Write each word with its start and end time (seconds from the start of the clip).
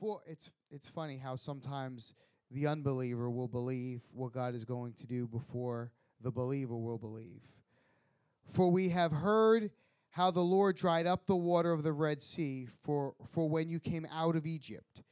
For 0.00 0.20
it's 0.26 0.50
it's 0.70 0.88
funny 0.88 1.18
how 1.18 1.36
sometimes 1.36 2.14
the 2.50 2.66
unbeliever 2.66 3.30
will 3.30 3.48
believe 3.48 4.00
what 4.12 4.32
God 4.32 4.54
is 4.54 4.64
going 4.64 4.94
to 4.94 5.06
do 5.06 5.28
before 5.28 5.92
the 6.22 6.30
believer 6.30 6.76
will 6.76 6.98
believe. 6.98 7.42
For 8.48 8.70
we 8.70 8.88
have 8.88 9.12
heard 9.12 9.70
how 10.10 10.30
the 10.30 10.40
Lord 10.40 10.76
dried 10.76 11.06
up 11.06 11.26
the 11.26 11.36
water 11.36 11.72
of 11.72 11.82
the 11.82 11.92
Red 11.92 12.20
Sea 12.20 12.66
for, 12.82 13.14
for 13.26 13.48
when 13.48 13.68
you 13.68 13.78
came 13.78 14.06
out 14.10 14.34
of 14.34 14.46
Egypt, 14.46 15.02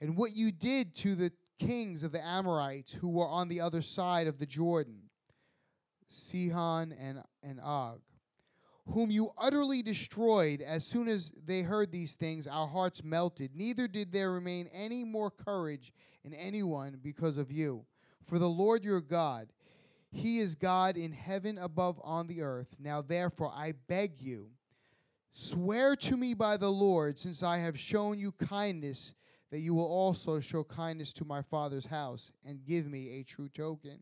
and 0.00 0.16
what 0.16 0.36
you 0.36 0.52
did 0.52 0.94
to 0.96 1.16
the 1.16 1.32
kings 1.58 2.04
of 2.04 2.12
the 2.12 2.24
Amorites 2.24 2.92
who 2.92 3.08
were 3.08 3.26
on 3.26 3.48
the 3.48 3.60
other 3.60 3.82
side 3.82 4.28
of 4.28 4.38
the 4.38 4.46
Jordan, 4.46 5.00
Sihon 6.06 6.92
and, 6.92 7.22
and 7.42 7.60
Og, 7.60 8.00
whom 8.92 9.10
you 9.10 9.30
utterly 9.36 9.82
destroyed 9.82 10.62
as 10.62 10.84
soon 10.86 11.08
as 11.08 11.32
they 11.46 11.62
heard 11.62 11.92
these 11.92 12.14
things, 12.14 12.46
our 12.46 12.66
hearts 12.66 13.04
melted. 13.04 13.50
Neither 13.54 13.86
did 13.86 14.12
there 14.12 14.32
remain 14.32 14.68
any 14.72 15.04
more 15.04 15.30
courage 15.30 15.92
in 16.24 16.32
anyone 16.34 16.98
because 17.02 17.36
of 17.38 17.52
you. 17.52 17.84
For 18.26 18.38
the 18.38 18.48
Lord 18.48 18.84
your 18.84 19.00
God, 19.00 19.48
he 20.10 20.38
is 20.38 20.54
God 20.54 20.96
in 20.96 21.12
heaven 21.12 21.58
above 21.58 22.00
on 22.02 22.26
the 22.26 22.42
earth. 22.42 22.74
Now, 22.78 23.02
therefore, 23.02 23.52
I 23.54 23.74
beg 23.88 24.20
you, 24.20 24.48
swear 25.32 25.94
to 25.96 26.16
me 26.16 26.34
by 26.34 26.56
the 26.56 26.72
Lord, 26.72 27.18
since 27.18 27.42
I 27.42 27.58
have 27.58 27.78
shown 27.78 28.18
you 28.18 28.32
kindness, 28.32 29.14
that 29.50 29.60
you 29.60 29.74
will 29.74 29.86
also 29.86 30.40
show 30.40 30.64
kindness 30.64 31.12
to 31.14 31.24
my 31.24 31.42
father's 31.42 31.86
house 31.86 32.32
and 32.44 32.64
give 32.66 32.86
me 32.86 33.20
a 33.20 33.22
true 33.22 33.48
token. 33.48 33.98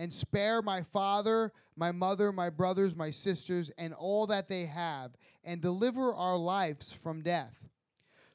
And 0.00 0.12
spare 0.12 0.62
my 0.62 0.82
father, 0.82 1.52
my 1.76 1.92
mother, 1.92 2.32
my 2.32 2.48
brothers, 2.48 2.96
my 2.96 3.10
sisters, 3.10 3.70
and 3.76 3.92
all 3.92 4.26
that 4.28 4.48
they 4.48 4.64
have, 4.64 5.10
and 5.44 5.60
deliver 5.60 6.14
our 6.14 6.38
lives 6.38 6.90
from 6.90 7.20
death. 7.20 7.68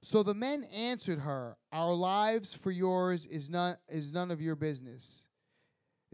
So 0.02 0.22
the 0.22 0.36
men 0.36 0.66
answered 0.66 1.20
her, 1.20 1.58
Our 1.72 1.94
lives 1.94 2.54
for 2.54 2.70
yours 2.70 3.26
is 3.26 3.50
none, 3.50 3.78
is 3.90 4.14
none 4.14 4.30
of 4.30 4.42
your 4.42 4.56
business 4.56 5.28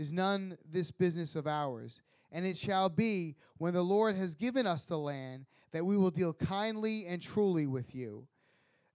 is 0.02 0.12
none 0.12 0.58
this 0.72 0.90
business 0.92 1.36
of 1.36 1.48
ours. 1.48 2.02
And 2.32 2.46
it 2.46 2.58
shall 2.58 2.90
be, 2.90 3.36
when 3.58 3.74
the 3.74 3.84
Lord 3.84 4.16
has 4.16 4.36
given 4.36 4.66
us 4.66 4.86
the 4.86 4.98
land, 4.98 5.46
that 5.72 5.86
we 5.86 5.98
will 5.98 6.10
deal 6.10 6.34
kindly 6.34 7.06
and 7.06 7.22
truly 7.22 7.68
with 7.68 7.94
you. 7.94 8.26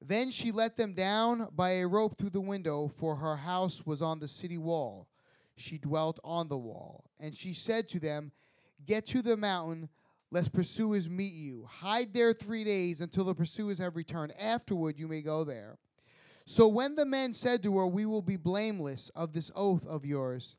Then 0.01 0.31
she 0.31 0.53
let 0.53 0.77
them 0.77 0.95
down 0.95 1.48
by 1.55 1.70
a 1.70 1.87
rope 1.87 2.17
through 2.17 2.31
the 2.31 2.41
window, 2.41 2.89
for 2.89 3.15
her 3.17 3.37
house 3.37 3.87
was 3.87 4.03
on 4.03 4.19
the 4.19 4.29
city 4.29 4.59
wall. 4.59 5.07
She 5.57 5.79
dwelt 5.79 6.21
on 6.23 6.49
the 6.49 6.59
wall. 6.59 7.05
And 7.19 7.35
she 7.35 7.55
said 7.55 7.89
to 7.89 8.01
them, 8.01 8.33
Get 8.87 9.07
to 9.07 9.23
the 9.23 9.37
mountain, 9.37 9.89
lest 10.31 10.53
pursuers 10.53 11.09
meet 11.09 11.33
you. 11.33 11.67
Hide 11.69 12.13
there 12.13 12.33
three 12.33 12.65
days 12.65 13.01
until 13.01 13.25
the 13.25 13.35
pursuers 13.35 13.79
have 13.79 13.97
returned. 13.97 14.35
Afterward, 14.39 14.98
you 14.98 15.09
may 15.09 15.23
go 15.23 15.45
there. 15.45 15.79
So 16.45 16.69
when 16.69 16.95
the 16.95 17.07
men 17.07 17.33
said 17.33 17.63
to 17.63 17.79
her, 17.79 17.87
We 17.87 18.07
will 18.07 18.23
be 18.23 18.37
blameless 18.37 19.11
of 19.15 19.33
this 19.33 19.51
oath 19.57 19.87
of 19.87 20.05
yours, 20.05 20.57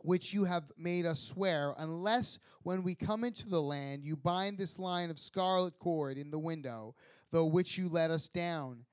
which 0.00 0.34
you 0.34 0.44
have 0.44 0.64
made 0.76 1.06
us 1.06 1.20
swear, 1.20 1.74
unless 1.78 2.38
when 2.62 2.82
we 2.82 2.94
come 2.94 3.24
into 3.24 3.48
the 3.48 3.62
land 3.62 4.04
you 4.04 4.16
bind 4.16 4.58
this 4.58 4.78
line 4.78 5.10
of 5.10 5.18
scarlet 5.18 5.78
cord 5.78 6.18
in 6.18 6.30
the 6.30 6.38
window, 6.38 6.94
though 7.30 7.46
which 7.46 7.78
you 7.78 7.88
let 7.88 8.10
us 8.10 8.28
down. 8.28 8.84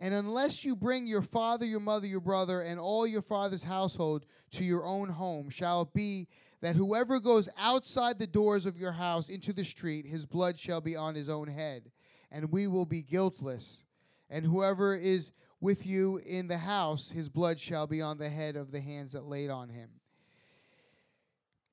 And 0.00 0.14
unless 0.14 0.64
you 0.64 0.76
bring 0.76 1.06
your 1.06 1.22
father, 1.22 1.66
your 1.66 1.80
mother, 1.80 2.06
your 2.06 2.20
brother, 2.20 2.62
and 2.62 2.78
all 2.78 3.06
your 3.06 3.22
father's 3.22 3.64
household 3.64 4.26
to 4.52 4.64
your 4.64 4.84
own 4.84 5.08
home, 5.08 5.50
shall 5.50 5.82
it 5.82 5.92
be 5.92 6.28
that 6.60 6.76
whoever 6.76 7.20
goes 7.20 7.48
outside 7.58 8.18
the 8.18 8.26
doors 8.26 8.66
of 8.66 8.78
your 8.78 8.92
house 8.92 9.28
into 9.28 9.52
the 9.52 9.64
street, 9.64 10.06
his 10.06 10.24
blood 10.24 10.58
shall 10.58 10.80
be 10.80 10.96
on 10.96 11.14
his 11.14 11.28
own 11.28 11.48
head, 11.48 11.90
and 12.30 12.50
we 12.52 12.66
will 12.66 12.86
be 12.86 13.02
guiltless. 13.02 13.84
And 14.30 14.44
whoever 14.44 14.94
is 14.94 15.32
with 15.60 15.86
you 15.86 16.18
in 16.18 16.46
the 16.46 16.58
house, 16.58 17.10
his 17.10 17.28
blood 17.28 17.58
shall 17.58 17.86
be 17.86 18.00
on 18.02 18.18
the 18.18 18.28
head 18.28 18.56
of 18.56 18.70
the 18.70 18.80
hands 18.80 19.12
that 19.12 19.24
laid 19.24 19.50
on 19.50 19.68
him. 19.68 19.90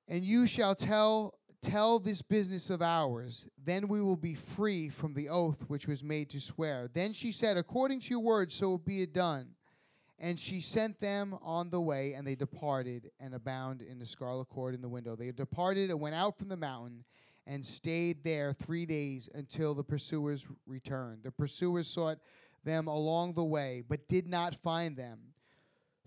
And 0.07 0.23
you 0.23 0.47
shall 0.47 0.75
tell 0.75 1.35
tell 1.65 1.99
this 1.99 2.21
business 2.21 2.69
of 2.69 2.81
ours, 2.81 3.47
then 3.63 3.87
we 3.87 4.01
will 4.01 4.15
be 4.15 4.35
free 4.35 4.89
from 4.89 5.13
the 5.13 5.29
oath 5.29 5.63
which 5.67 5.87
was 5.87 6.03
made 6.03 6.29
to 6.29 6.39
swear. 6.39 6.89
Then 6.93 7.11
she 7.11 7.31
said, 7.31 7.57
According 7.57 8.01
to 8.01 8.09
your 8.11 8.19
word, 8.19 8.51
so 8.51 8.77
be 8.77 9.01
it 9.01 9.13
done. 9.13 9.49
And 10.19 10.39
she 10.39 10.61
sent 10.61 10.99
them 11.01 11.37
on 11.41 11.69
the 11.69 11.81
way, 11.81 12.13
and 12.13 12.25
they 12.25 12.35
departed 12.35 13.11
and 13.19 13.33
abound 13.33 13.81
in 13.81 13.99
the 13.99 14.05
scarlet 14.05 14.47
cord 14.47 14.73
in 14.73 14.81
the 14.81 14.87
window. 14.87 15.15
They 15.15 15.31
departed 15.31 15.89
and 15.89 15.99
went 15.99 16.15
out 16.15 16.37
from 16.37 16.47
the 16.47 16.55
mountain 16.55 17.03
and 17.47 17.65
stayed 17.65 18.23
there 18.23 18.53
three 18.53 18.85
days 18.85 19.29
until 19.33 19.73
the 19.73 19.83
pursuers 19.83 20.47
returned. 20.65 21.23
The 21.23 21.31
pursuers 21.31 21.87
sought 21.87 22.19
them 22.63 22.87
along 22.87 23.33
the 23.33 23.43
way, 23.43 23.83
but 23.87 24.07
did 24.07 24.27
not 24.27 24.55
find 24.55 24.95
them. 24.95 25.19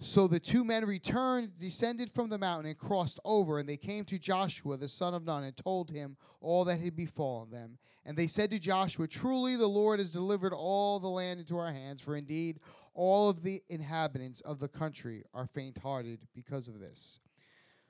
So 0.00 0.28
the 0.28 0.38
two 0.38 0.64
men 0.64 0.84
returned, 0.84 1.58
descended 1.58 2.10
from 2.10 2.28
the 2.28 2.38
mountain, 2.38 2.66
and 2.70 2.78
crossed 2.78 3.18
over. 3.24 3.58
And 3.58 3.68
they 3.68 3.76
came 3.76 4.04
to 4.04 4.18
Joshua, 4.18 4.76
the 4.76 4.88
son 4.88 5.12
of 5.12 5.24
Nun, 5.24 5.42
and 5.42 5.56
told 5.56 5.90
him 5.90 6.16
all 6.40 6.64
that 6.66 6.78
had 6.80 6.94
befallen 6.94 7.50
them. 7.50 7.78
And 8.04 8.16
they 8.16 8.28
said 8.28 8.50
to 8.52 8.60
Joshua, 8.60 9.08
Truly 9.08 9.56
the 9.56 9.66
Lord 9.66 9.98
has 9.98 10.12
delivered 10.12 10.52
all 10.52 11.00
the 11.00 11.08
land 11.08 11.40
into 11.40 11.58
our 11.58 11.72
hands, 11.72 12.00
for 12.00 12.16
indeed 12.16 12.60
all 12.94 13.28
of 13.28 13.42
the 13.42 13.60
inhabitants 13.68 14.40
of 14.42 14.60
the 14.60 14.68
country 14.68 15.24
are 15.34 15.46
faint 15.46 15.78
hearted 15.78 16.20
because 16.34 16.68
of 16.68 16.78
this. 16.78 17.18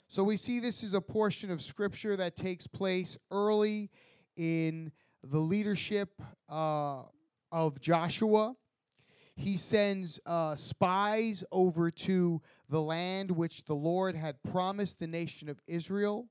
So 0.06 0.24
we 0.24 0.38
see 0.38 0.60
this 0.60 0.82
is 0.82 0.94
a 0.94 1.00
portion 1.02 1.50
of 1.50 1.60
scripture 1.60 2.16
that 2.16 2.36
takes 2.36 2.66
place 2.66 3.18
early 3.30 3.90
in 4.36 4.90
the 5.22 5.38
leadership 5.38 6.22
uh, 6.48 7.02
of 7.52 7.80
Joshua 7.80 8.54
he 9.38 9.56
sends 9.56 10.18
uh, 10.26 10.56
spies 10.56 11.44
over 11.52 11.90
to 11.92 12.42
the 12.68 12.82
land 12.82 13.30
which 13.30 13.64
the 13.64 13.74
Lord 13.74 14.16
had 14.16 14.42
promised 14.42 14.98
the 14.98 15.06
nation 15.06 15.48
of 15.48 15.60
Israel. 15.68 16.26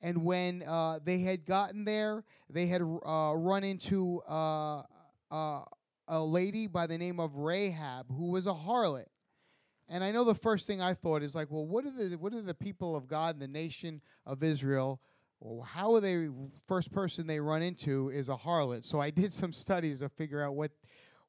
And 0.00 0.24
when 0.24 0.62
uh, 0.62 1.00
they 1.02 1.18
had 1.18 1.44
gotten 1.44 1.84
there, 1.84 2.22
they 2.48 2.66
had 2.66 2.80
uh, 2.80 3.32
run 3.34 3.64
into 3.64 4.22
uh, 4.28 4.82
uh, 5.32 5.62
a 6.06 6.22
lady 6.22 6.68
by 6.68 6.86
the 6.86 6.96
name 6.96 7.18
of 7.18 7.34
Rahab, 7.34 8.06
who 8.08 8.30
was 8.30 8.46
a 8.46 8.54
harlot. 8.54 9.06
And 9.88 10.04
I 10.04 10.12
know 10.12 10.22
the 10.22 10.34
first 10.34 10.68
thing 10.68 10.80
I 10.80 10.94
thought 10.94 11.22
is 11.22 11.34
like, 11.34 11.50
well, 11.50 11.66
what 11.66 11.84
are 11.86 11.90
the 11.90 12.16
what 12.18 12.34
are 12.34 12.42
the 12.42 12.54
people 12.54 12.94
of 12.94 13.08
God 13.08 13.34
and 13.34 13.42
the 13.42 13.48
nation 13.48 14.00
of 14.26 14.42
Israel? 14.42 15.00
Well, 15.40 15.62
how 15.64 15.94
are 15.94 16.00
they? 16.00 16.28
First 16.66 16.92
person 16.92 17.26
they 17.26 17.40
run 17.40 17.62
into 17.62 18.10
is 18.10 18.28
a 18.28 18.36
harlot. 18.36 18.84
So 18.84 19.00
I 19.00 19.10
did 19.10 19.32
some 19.32 19.52
studies 19.52 20.00
to 20.00 20.08
figure 20.08 20.42
out 20.42 20.54
what 20.54 20.70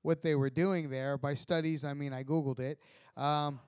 what 0.07 0.22
they 0.22 0.35
were 0.35 0.50
doing 0.50 0.90
there. 0.90 1.18
By 1.18 1.34
studies, 1.34 1.84
I 1.84 1.94
mean 1.94 2.13
I 2.13 2.23
Googled 2.23 2.62
it. 2.62 2.79
Um, 3.18 3.59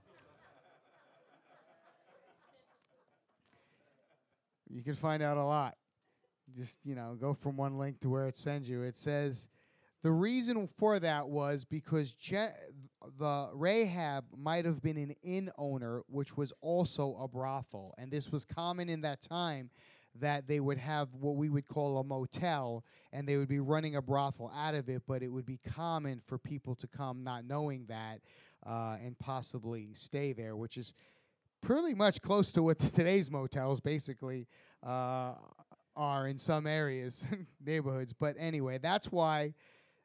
you 4.69 4.81
can 4.81 4.95
find 4.95 5.21
out 5.21 5.35
a 5.35 5.43
lot. 5.43 5.75
Just, 6.57 6.77
you 6.85 6.95
know, 6.95 7.17
go 7.19 7.33
from 7.33 7.57
one 7.57 7.77
link 7.77 7.99
to 7.99 8.09
where 8.09 8.25
it 8.25 8.37
sends 8.37 8.69
you. 8.69 8.83
It 8.83 8.95
says 8.95 9.49
the 10.01 10.11
reason 10.11 10.65
for 10.65 10.97
that 10.99 11.27
was 11.27 11.65
because 11.65 12.13
Je- 12.13 12.55
the 13.19 13.49
Rahab 13.53 14.23
might 14.37 14.63
have 14.63 14.81
been 14.81 14.95
an 14.95 15.15
inn 15.21 15.51
owner, 15.57 16.03
which 16.07 16.37
was 16.37 16.53
also 16.61 17.17
a 17.21 17.27
brothel. 17.27 17.93
And 17.97 18.09
this 18.09 18.31
was 18.31 18.45
common 18.45 18.87
in 18.87 19.01
that 19.01 19.21
time 19.21 19.71
that 20.19 20.47
they 20.47 20.59
would 20.59 20.77
have 20.77 21.09
what 21.13 21.35
we 21.35 21.49
would 21.49 21.67
call 21.67 21.99
a 21.99 22.03
motel 22.03 22.83
and 23.11 23.27
they 23.27 23.37
would 23.37 23.47
be 23.47 23.59
running 23.59 23.95
a 23.95 24.01
brothel 24.01 24.51
out 24.55 24.75
of 24.75 24.89
it, 24.89 25.03
but 25.07 25.23
it 25.23 25.27
would 25.27 25.45
be 25.45 25.59
common 25.75 26.21
for 26.25 26.37
people 26.37 26.75
to 26.75 26.87
come 26.87 27.23
not 27.23 27.45
knowing 27.45 27.85
that 27.87 28.19
uh, 28.65 28.97
and 29.03 29.17
possibly 29.19 29.89
stay 29.93 30.33
there, 30.33 30.55
which 30.55 30.77
is 30.77 30.93
pretty 31.61 31.93
much 31.93 32.21
close 32.21 32.51
to 32.51 32.63
what 32.63 32.79
today's 32.93 33.29
motels 33.29 33.79
basically 33.79 34.47
uh, 34.85 35.33
are 35.95 36.27
in 36.27 36.37
some 36.37 36.67
areas, 36.67 37.23
neighborhoods. 37.65 38.13
But 38.13 38.35
anyway, 38.39 38.77
that's 38.77 39.11
why 39.11 39.53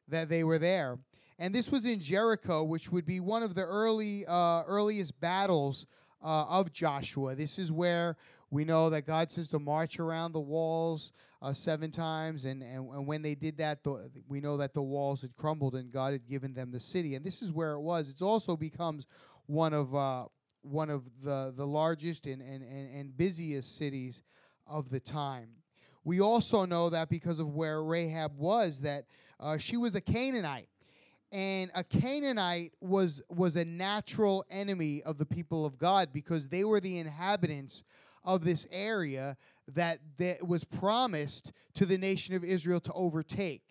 that 0.07 0.29
they 0.29 0.43
were 0.43 0.59
there. 0.59 0.97
And 1.37 1.53
this 1.53 1.69
was 1.69 1.85
in 1.85 1.99
Jericho, 1.99 2.63
which 2.63 2.91
would 2.91 3.05
be 3.05 3.19
one 3.19 3.43
of 3.43 3.55
the 3.55 3.63
early 3.63 4.25
uh, 4.25 4.63
earliest 4.67 5.19
battles 5.19 5.85
uh, 6.23 6.45
of 6.45 6.71
Joshua. 6.71 7.35
This 7.35 7.59
is 7.59 7.71
where 7.71 8.17
we 8.51 8.63
know 8.63 8.89
that 8.89 9.05
God 9.05 9.31
says 9.31 9.49
to 9.49 9.59
march 9.59 9.99
around 9.99 10.31
the 10.31 10.39
walls 10.39 11.11
uh, 11.41 11.53
seven 11.53 11.91
times, 11.91 12.45
and, 12.45 12.61
and, 12.61 12.89
and 12.89 13.07
when 13.07 13.21
they 13.21 13.35
did 13.35 13.57
that, 13.57 13.83
the, 13.83 14.09
we 14.27 14.39
know 14.39 14.57
that 14.57 14.73
the 14.73 14.81
walls 14.81 15.21
had 15.21 15.35
crumbled 15.35 15.75
and 15.75 15.91
God 15.91 16.13
had 16.13 16.27
given 16.27 16.53
them 16.53 16.71
the 16.71 16.79
city. 16.79 17.15
And 17.15 17.25
this 17.25 17.41
is 17.41 17.51
where 17.51 17.73
it 17.73 17.81
was. 17.81 18.09
It 18.09 18.21
also 18.21 18.55
becomes 18.55 19.07
one 19.47 19.73
of 19.73 19.93
uh, 19.95 20.25
one 20.61 20.89
of 20.89 21.03
the, 21.23 21.53
the 21.55 21.65
largest 21.65 22.25
and, 22.25 22.41
and, 22.41 22.63
and, 22.63 22.95
and 22.95 23.15
busiest 23.15 23.77
cities 23.77 24.23
of 24.65 24.89
the 24.89 24.99
time. 24.99 25.49
We 26.03 26.21
also 26.21 26.65
know 26.65 26.89
that 26.89 27.09
because 27.09 27.39
of 27.39 27.53
where 27.53 27.83
Rahab 27.83 28.37
was, 28.37 28.81
that 28.81 29.05
uh, 29.39 29.57
she 29.57 29.77
was 29.77 29.93
a 29.93 30.01
Canaanite 30.01 30.69
and 31.31 31.71
a 31.75 31.83
Canaanite 31.83 32.73
was 32.79 33.21
was 33.29 33.55
a 33.55 33.65
natural 33.65 34.45
enemy 34.49 35.03
of 35.03 35.17
the 35.17 35.25
people 35.25 35.65
of 35.65 35.77
God 35.77 36.09
because 36.13 36.47
they 36.47 36.63
were 36.63 36.79
the 36.79 36.99
inhabitants 36.99 37.83
of 38.25 38.43
this 38.43 38.67
area 38.71 39.37
that, 39.73 39.99
that 40.17 40.45
was 40.47 40.63
promised 40.63 41.51
to 41.75 41.85
the 41.85 41.97
nation 41.97 42.35
of 42.35 42.43
Israel 42.43 42.79
to 42.81 42.93
overtake. 42.93 43.61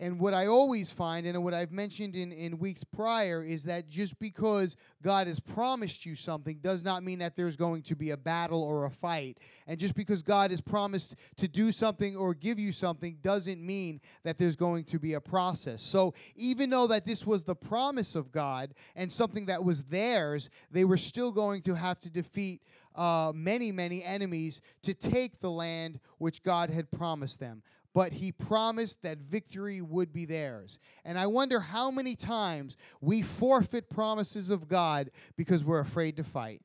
And 0.00 0.18
what 0.18 0.34
I 0.34 0.48
always 0.48 0.90
find, 0.90 1.24
and 1.24 1.44
what 1.44 1.54
I've 1.54 1.70
mentioned 1.70 2.16
in, 2.16 2.32
in 2.32 2.58
weeks 2.58 2.82
prior, 2.82 3.44
is 3.44 3.62
that 3.64 3.88
just 3.88 4.18
because 4.18 4.74
God 5.02 5.28
has 5.28 5.38
promised 5.38 6.04
you 6.04 6.16
something 6.16 6.58
does 6.60 6.82
not 6.82 7.04
mean 7.04 7.20
that 7.20 7.36
there's 7.36 7.56
going 7.56 7.82
to 7.82 7.94
be 7.94 8.10
a 8.10 8.16
battle 8.16 8.60
or 8.60 8.86
a 8.86 8.90
fight. 8.90 9.38
And 9.68 9.78
just 9.78 9.94
because 9.94 10.20
God 10.24 10.50
has 10.50 10.60
promised 10.60 11.14
to 11.36 11.46
do 11.46 11.70
something 11.70 12.16
or 12.16 12.34
give 12.34 12.58
you 12.58 12.72
something 12.72 13.18
doesn't 13.22 13.64
mean 13.64 14.00
that 14.24 14.36
there's 14.36 14.56
going 14.56 14.82
to 14.84 14.98
be 14.98 15.14
a 15.14 15.20
process. 15.20 15.80
So 15.80 16.14
even 16.34 16.70
though 16.70 16.88
that 16.88 17.04
this 17.04 17.24
was 17.24 17.44
the 17.44 17.54
promise 17.54 18.16
of 18.16 18.32
God 18.32 18.74
and 18.96 19.12
something 19.12 19.46
that 19.46 19.62
was 19.62 19.84
theirs, 19.84 20.50
they 20.72 20.84
were 20.84 20.96
still 20.96 21.30
going 21.30 21.62
to 21.62 21.74
have 21.74 22.00
to 22.00 22.10
defeat 22.10 22.62
uh, 22.96 23.32
many, 23.34 23.70
many 23.70 24.02
enemies 24.02 24.60
to 24.82 24.94
take 24.94 25.38
the 25.38 25.50
land 25.50 26.00
which 26.18 26.42
God 26.42 26.70
had 26.70 26.90
promised 26.90 27.38
them 27.38 27.62
but 27.94 28.12
he 28.12 28.32
promised 28.32 29.02
that 29.02 29.18
victory 29.18 29.80
would 29.80 30.12
be 30.12 30.24
theirs. 30.24 30.80
And 31.04 31.16
I 31.16 31.26
wonder 31.26 31.60
how 31.60 31.92
many 31.92 32.16
times 32.16 32.76
we 33.00 33.22
forfeit 33.22 33.88
promises 33.88 34.50
of 34.50 34.68
God 34.68 35.12
because 35.36 35.64
we're 35.64 35.78
afraid 35.78 36.16
to 36.16 36.24
fight. 36.24 36.60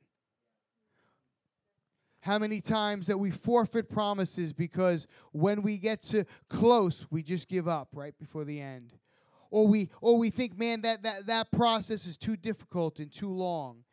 How 2.21 2.39
many 2.39 2.59
times 2.59 3.07
that 3.07 3.17
we 3.17 3.31
forfeit 3.31 3.89
promises 3.89 4.51
because 4.51 5.07
when 5.31 5.61
we 5.61 5.77
get 5.77 6.01
to 6.03 6.25
close, 6.49 7.07
we 7.11 7.23
just 7.23 7.47
give 7.47 7.67
up 7.67 7.89
right 7.93 8.17
before 8.17 8.43
the 8.43 8.59
end. 8.59 8.91
Or 9.51 9.67
we 9.67 9.89
or 10.01 10.17
we 10.17 10.29
think, 10.29 10.57
man, 10.57 10.81
that, 10.81 11.03
that, 11.03 11.27
that 11.27 11.51
process 11.51 12.05
is 12.05 12.17
too 12.17 12.35
difficult 12.35 12.99
and 12.99 13.11
too 13.11 13.31
long. 13.31 13.83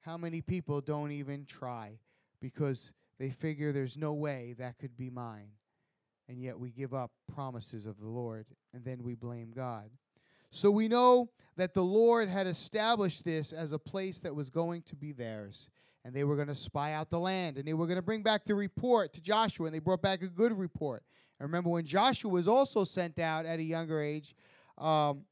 How 0.00 0.16
many 0.16 0.40
people 0.40 0.80
don't 0.80 1.10
even 1.12 1.44
try 1.44 1.98
because 2.40 2.92
they 3.18 3.30
figure 3.30 3.72
there's 3.72 3.96
no 3.96 4.12
way 4.12 4.54
that 4.58 4.78
could 4.78 4.96
be 4.96 5.10
mine? 5.10 5.55
And 6.28 6.40
yet 6.40 6.58
we 6.58 6.70
give 6.70 6.94
up 6.94 7.10
promises 7.32 7.86
of 7.86 7.98
the 7.98 8.08
Lord, 8.08 8.46
and 8.74 8.84
then 8.84 9.02
we 9.02 9.14
blame 9.14 9.52
God. 9.54 9.90
So 10.50 10.70
we 10.70 10.88
know 10.88 11.28
that 11.56 11.74
the 11.74 11.82
Lord 11.82 12.28
had 12.28 12.46
established 12.46 13.24
this 13.24 13.52
as 13.52 13.72
a 13.72 13.78
place 13.78 14.20
that 14.20 14.34
was 14.34 14.50
going 14.50 14.82
to 14.82 14.96
be 14.96 15.12
theirs, 15.12 15.68
and 16.04 16.14
they 16.14 16.24
were 16.24 16.36
going 16.36 16.48
to 16.48 16.54
spy 16.54 16.92
out 16.92 17.10
the 17.10 17.18
land, 17.18 17.58
and 17.58 17.66
they 17.66 17.74
were 17.74 17.86
going 17.86 17.96
to 17.96 18.02
bring 18.02 18.22
back 18.22 18.44
the 18.44 18.54
report 18.54 19.12
to 19.14 19.20
Joshua, 19.20 19.66
and 19.66 19.74
they 19.74 19.80
brought 19.80 20.02
back 20.02 20.22
a 20.22 20.28
good 20.28 20.56
report. 20.56 21.02
And 21.38 21.48
remember, 21.48 21.70
when 21.70 21.84
Joshua 21.84 22.30
was 22.30 22.48
also 22.48 22.84
sent 22.84 23.18
out 23.18 23.44
at 23.44 23.58
a 23.58 23.62
younger 23.62 24.00
age, 24.00 24.34
um, 24.78 25.22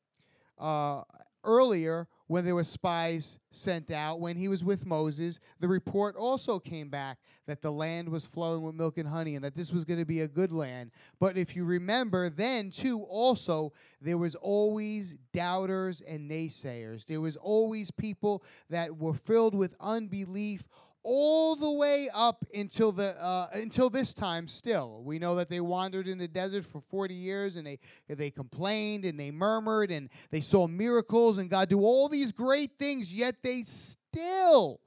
uh, 0.58 1.02
earlier, 1.44 2.08
when 2.26 2.44
there 2.44 2.54
were 2.54 2.64
spies 2.64 3.38
sent 3.50 3.90
out, 3.90 4.18
when 4.18 4.36
he 4.36 4.48
was 4.48 4.64
with 4.64 4.86
Moses, 4.86 5.40
the 5.60 5.68
report 5.68 6.16
also 6.16 6.58
came 6.58 6.88
back 6.88 7.18
that 7.46 7.60
the 7.60 7.70
land 7.70 8.08
was 8.08 8.24
flowing 8.24 8.62
with 8.62 8.74
milk 8.74 8.96
and 8.96 9.08
honey 9.08 9.34
and 9.34 9.44
that 9.44 9.54
this 9.54 9.72
was 9.72 9.84
going 9.84 9.98
to 9.98 10.06
be 10.06 10.22
a 10.22 10.28
good 10.28 10.52
land. 10.52 10.90
But 11.20 11.36
if 11.36 11.54
you 11.54 11.64
remember, 11.64 12.30
then 12.30 12.70
too, 12.70 13.02
also, 13.02 13.72
there 14.00 14.18
was 14.18 14.34
always 14.36 15.16
doubters 15.32 16.00
and 16.00 16.30
naysayers. 16.30 17.04
There 17.04 17.20
was 17.20 17.36
always 17.36 17.90
people 17.90 18.42
that 18.70 18.96
were 18.96 19.14
filled 19.14 19.54
with 19.54 19.74
unbelief 19.78 20.66
all 21.04 21.54
the 21.54 21.70
way 21.70 22.08
up 22.12 22.44
until 22.54 22.90
the 22.90 23.22
uh, 23.22 23.48
until 23.52 23.90
this 23.90 24.14
time 24.14 24.48
still. 24.48 25.02
We 25.04 25.18
know 25.18 25.36
that 25.36 25.48
they 25.48 25.60
wandered 25.60 26.08
in 26.08 26.18
the 26.18 26.26
desert 26.26 26.64
for 26.64 26.80
40 26.80 27.14
years 27.14 27.56
and 27.56 27.66
they 27.66 27.78
they 28.08 28.30
complained 28.30 29.04
and 29.04 29.20
they 29.20 29.30
murmured 29.30 29.90
and 29.90 30.08
they 30.30 30.40
saw 30.40 30.66
miracles 30.66 31.38
and 31.38 31.48
God 31.48 31.68
do 31.68 31.80
all 31.80 32.08
these 32.08 32.32
great 32.32 32.72
things 32.78 33.12
yet 33.12 33.36
they 33.42 33.62
still 33.62 34.80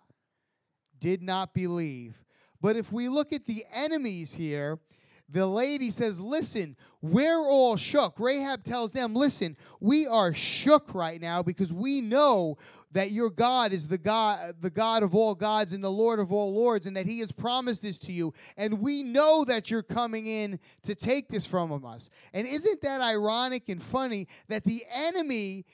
did 1.00 1.22
not 1.22 1.54
believe. 1.54 2.24
But 2.60 2.76
if 2.76 2.92
we 2.92 3.08
look 3.08 3.32
at 3.32 3.46
the 3.46 3.64
enemies 3.72 4.34
here 4.34 4.80
the 5.30 5.46
lady 5.46 5.92
says, 5.92 6.20
Listen, 6.20 6.76
we're 7.02 7.42
all 7.42 7.76
shook. 7.76 8.20
Rahab 8.20 8.64
tells 8.64 8.92
them, 8.92 9.14
Listen, 9.14 9.58
we 9.80 10.08
are 10.08 10.34
shook 10.34 10.94
right 10.96 11.20
now 11.20 11.44
because 11.44 11.74
we 11.74 12.02
know 12.02 12.58
that 12.92 13.12
your 13.12 13.30
God 13.30 13.74
is 13.74 13.88
the 13.88 13.98
God, 13.98 14.56
the 14.62 14.70
God 14.70 15.04
of 15.04 15.14
all 15.14 15.36
gods 15.36 15.74
and 15.74 15.84
the 15.84 15.92
Lord 15.92 16.20
of 16.20 16.32
all 16.32 16.54
lords, 16.54 16.86
and 16.86 16.96
that 16.96 17.06
He 17.06 17.20
has 17.20 17.32
promised 17.32 17.82
this 17.82 18.00
to 18.00 18.14
you. 18.14 18.34
And 18.56 18.80
we 18.80 19.04
know 19.04 19.44
that 19.46 19.70
you're 19.70 19.84
coming 19.84 20.28
in 20.28 20.60
to 20.84 20.96
take 20.96 21.28
this 21.28 21.46
from 21.46 21.86
us. 21.86 22.10
And 22.34 22.48
isn't 22.48 22.82
that 22.82 23.02
ironic 23.02 23.70
and 23.70 23.84
funny 23.84 24.28
that 24.48 24.64
the 24.64 24.84
enemy 24.94 25.66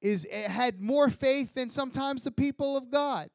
is 0.00 0.26
eh, 0.30 0.48
had 0.48 0.80
more 0.80 1.10
faith 1.10 1.54
than 1.54 1.68
sometimes 1.68 2.22
the 2.22 2.30
people 2.30 2.76
of 2.76 2.90
God? 2.90 3.30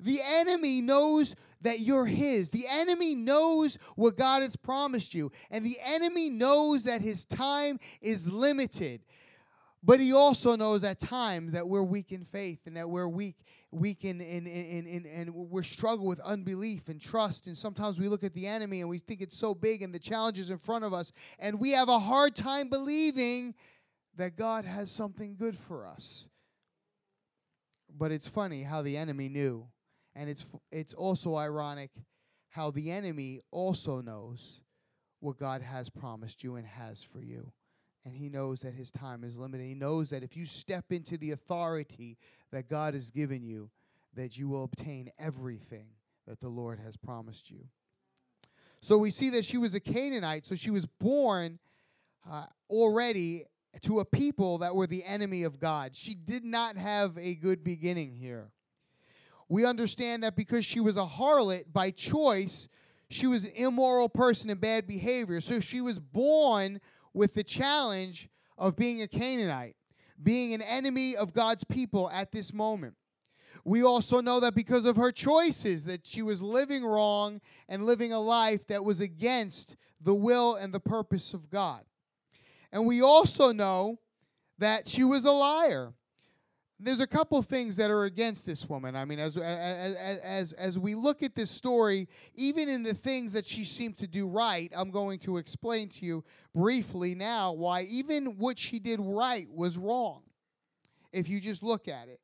The 0.00 0.18
enemy 0.24 0.80
knows 0.80 1.36
that 1.62 1.80
you're 1.80 2.06
his. 2.06 2.50
The 2.50 2.66
enemy 2.68 3.14
knows 3.14 3.78
what 3.96 4.16
God 4.16 4.42
has 4.42 4.56
promised 4.56 5.14
you, 5.14 5.32
and 5.50 5.64
the 5.64 5.78
enemy 5.84 6.30
knows 6.30 6.84
that 6.84 7.00
his 7.00 7.24
time 7.24 7.78
is 8.00 8.30
limited. 8.30 9.00
But 9.84 9.98
he 9.98 10.12
also 10.12 10.54
knows 10.54 10.84
at 10.84 11.00
times 11.00 11.52
that 11.52 11.66
we're 11.66 11.82
weak 11.82 12.12
in 12.12 12.24
faith 12.24 12.60
and 12.66 12.76
that 12.76 12.88
we're 12.88 13.08
weak, 13.08 13.34
weak 13.72 14.04
in, 14.04 14.20
in, 14.20 14.46
in, 14.46 14.86
in, 14.86 15.06
and 15.06 15.34
we're 15.34 15.64
struggle 15.64 16.06
with 16.06 16.20
unbelief 16.20 16.88
and 16.88 17.00
trust. 17.00 17.48
And 17.48 17.56
sometimes 17.56 17.98
we 17.98 18.06
look 18.06 18.22
at 18.22 18.32
the 18.32 18.46
enemy 18.46 18.80
and 18.80 18.88
we 18.88 18.98
think 18.98 19.20
it's 19.20 19.36
so 19.36 19.56
big 19.56 19.82
and 19.82 19.92
the 19.92 19.98
challenges 19.98 20.50
in 20.50 20.58
front 20.58 20.84
of 20.84 20.92
us, 20.94 21.10
and 21.40 21.58
we 21.58 21.72
have 21.72 21.88
a 21.88 21.98
hard 21.98 22.36
time 22.36 22.68
believing 22.68 23.54
that 24.16 24.36
God 24.36 24.64
has 24.64 24.92
something 24.92 25.34
good 25.36 25.58
for 25.58 25.86
us. 25.86 26.28
But 27.90 28.12
it's 28.12 28.28
funny 28.28 28.62
how 28.62 28.82
the 28.82 28.96
enemy 28.96 29.28
knew. 29.28 29.66
And 30.14 30.28
it's, 30.28 30.44
it's 30.70 30.94
also 30.94 31.36
ironic 31.36 31.90
how 32.50 32.70
the 32.70 32.90
enemy 32.90 33.40
also 33.50 34.00
knows 34.00 34.60
what 35.20 35.38
God 35.38 35.62
has 35.62 35.88
promised 35.88 36.44
you 36.44 36.56
and 36.56 36.66
has 36.66 37.02
for 37.02 37.20
you 37.20 37.52
and 38.04 38.14
he 38.14 38.28
knows 38.28 38.62
that 38.62 38.74
his 38.74 38.90
time 38.90 39.24
is 39.24 39.36
limited. 39.36 39.66
He 39.66 39.74
knows 39.74 40.10
that 40.10 40.22
if 40.22 40.36
you 40.36 40.44
step 40.44 40.86
into 40.90 41.16
the 41.16 41.30
authority 41.30 42.18
that 42.50 42.68
God 42.68 42.94
has 42.94 43.10
given 43.10 43.42
you, 43.42 43.70
that 44.14 44.36
you 44.36 44.48
will 44.48 44.64
obtain 44.64 45.10
everything 45.18 45.86
that 46.26 46.40
the 46.40 46.48
Lord 46.48 46.80
has 46.80 46.96
promised 46.96 47.50
you. 47.50 47.66
So 48.80 48.98
we 48.98 49.10
see 49.10 49.30
that 49.30 49.44
she 49.44 49.58
was 49.58 49.74
a 49.74 49.80
Canaanite, 49.80 50.44
so 50.44 50.56
she 50.56 50.70
was 50.70 50.86
born 50.86 51.60
uh, 52.28 52.46
already 52.68 53.44
to 53.82 54.00
a 54.00 54.04
people 54.04 54.58
that 54.58 54.74
were 54.74 54.88
the 54.88 55.04
enemy 55.04 55.44
of 55.44 55.60
God. 55.60 55.94
She 55.94 56.14
did 56.14 56.44
not 56.44 56.76
have 56.76 57.16
a 57.16 57.36
good 57.36 57.62
beginning 57.62 58.12
here. 58.12 58.50
We 59.52 59.66
understand 59.66 60.22
that 60.22 60.34
because 60.34 60.64
she 60.64 60.80
was 60.80 60.96
a 60.96 61.04
harlot 61.04 61.64
by 61.74 61.90
choice, 61.90 62.68
she 63.10 63.26
was 63.26 63.44
an 63.44 63.52
immoral 63.54 64.08
person 64.08 64.48
and 64.48 64.58
bad 64.58 64.86
behavior. 64.86 65.42
So 65.42 65.60
she 65.60 65.82
was 65.82 65.98
born 65.98 66.80
with 67.12 67.34
the 67.34 67.44
challenge 67.44 68.30
of 68.56 68.76
being 68.76 69.02
a 69.02 69.06
Canaanite, 69.06 69.76
being 70.22 70.54
an 70.54 70.62
enemy 70.62 71.16
of 71.16 71.34
God's 71.34 71.64
people 71.64 72.08
at 72.10 72.32
this 72.32 72.54
moment. 72.54 72.94
We 73.62 73.82
also 73.82 74.22
know 74.22 74.40
that 74.40 74.54
because 74.54 74.86
of 74.86 74.96
her 74.96 75.12
choices 75.12 75.84
that 75.84 76.06
she 76.06 76.22
was 76.22 76.40
living 76.40 76.82
wrong 76.82 77.42
and 77.68 77.84
living 77.84 78.10
a 78.10 78.20
life 78.20 78.66
that 78.68 78.86
was 78.86 79.00
against 79.00 79.76
the 80.00 80.14
will 80.14 80.54
and 80.54 80.72
the 80.72 80.80
purpose 80.80 81.34
of 81.34 81.50
God. 81.50 81.84
And 82.72 82.86
we 82.86 83.02
also 83.02 83.52
know 83.52 83.98
that 84.56 84.88
she 84.88 85.04
was 85.04 85.26
a 85.26 85.30
liar 85.30 85.92
there's 86.82 87.00
a 87.00 87.06
couple 87.06 87.40
things 87.42 87.76
that 87.76 87.90
are 87.90 88.04
against 88.04 88.44
this 88.44 88.68
woman. 88.68 88.96
I 88.96 89.04
mean, 89.04 89.18
as, 89.18 89.36
as 89.36 89.94
as 90.22 90.52
as 90.52 90.78
we 90.78 90.94
look 90.94 91.22
at 91.22 91.34
this 91.34 91.50
story, 91.50 92.08
even 92.34 92.68
in 92.68 92.82
the 92.82 92.94
things 92.94 93.32
that 93.32 93.46
she 93.46 93.64
seemed 93.64 93.96
to 93.98 94.06
do 94.06 94.26
right, 94.26 94.70
I'm 94.74 94.90
going 94.90 95.18
to 95.20 95.36
explain 95.36 95.88
to 95.90 96.04
you 96.04 96.24
briefly 96.54 97.14
now 97.14 97.52
why 97.52 97.82
even 97.82 98.38
what 98.38 98.58
she 98.58 98.78
did 98.78 99.00
right 99.00 99.46
was 99.50 99.78
wrong. 99.78 100.22
If 101.12 101.28
you 101.28 101.40
just 101.40 101.62
look 101.62 101.88
at 101.88 102.08
it, 102.08 102.20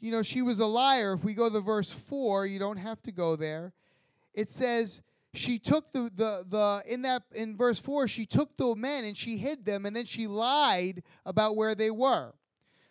you 0.00 0.10
know, 0.12 0.22
she 0.22 0.42
was 0.42 0.58
a 0.58 0.66
liar. 0.66 1.12
If 1.12 1.24
we 1.24 1.34
go 1.34 1.50
to 1.50 1.60
verse 1.60 1.90
four, 1.92 2.46
you 2.46 2.58
don't 2.58 2.78
have 2.78 3.02
to 3.02 3.12
go 3.12 3.36
there. 3.36 3.72
It 4.32 4.50
says 4.50 5.02
she 5.34 5.58
took 5.58 5.92
the 5.92 6.10
the 6.14 6.44
the 6.48 6.82
in 6.92 7.02
that 7.02 7.22
in 7.34 7.56
verse 7.56 7.78
four, 7.78 8.08
she 8.08 8.26
took 8.26 8.56
the 8.56 8.74
men 8.74 9.04
and 9.04 9.16
she 9.16 9.36
hid 9.36 9.64
them, 9.64 9.86
and 9.86 9.94
then 9.94 10.04
she 10.04 10.26
lied 10.26 11.02
about 11.26 11.56
where 11.56 11.74
they 11.74 11.90
were. 11.90 12.34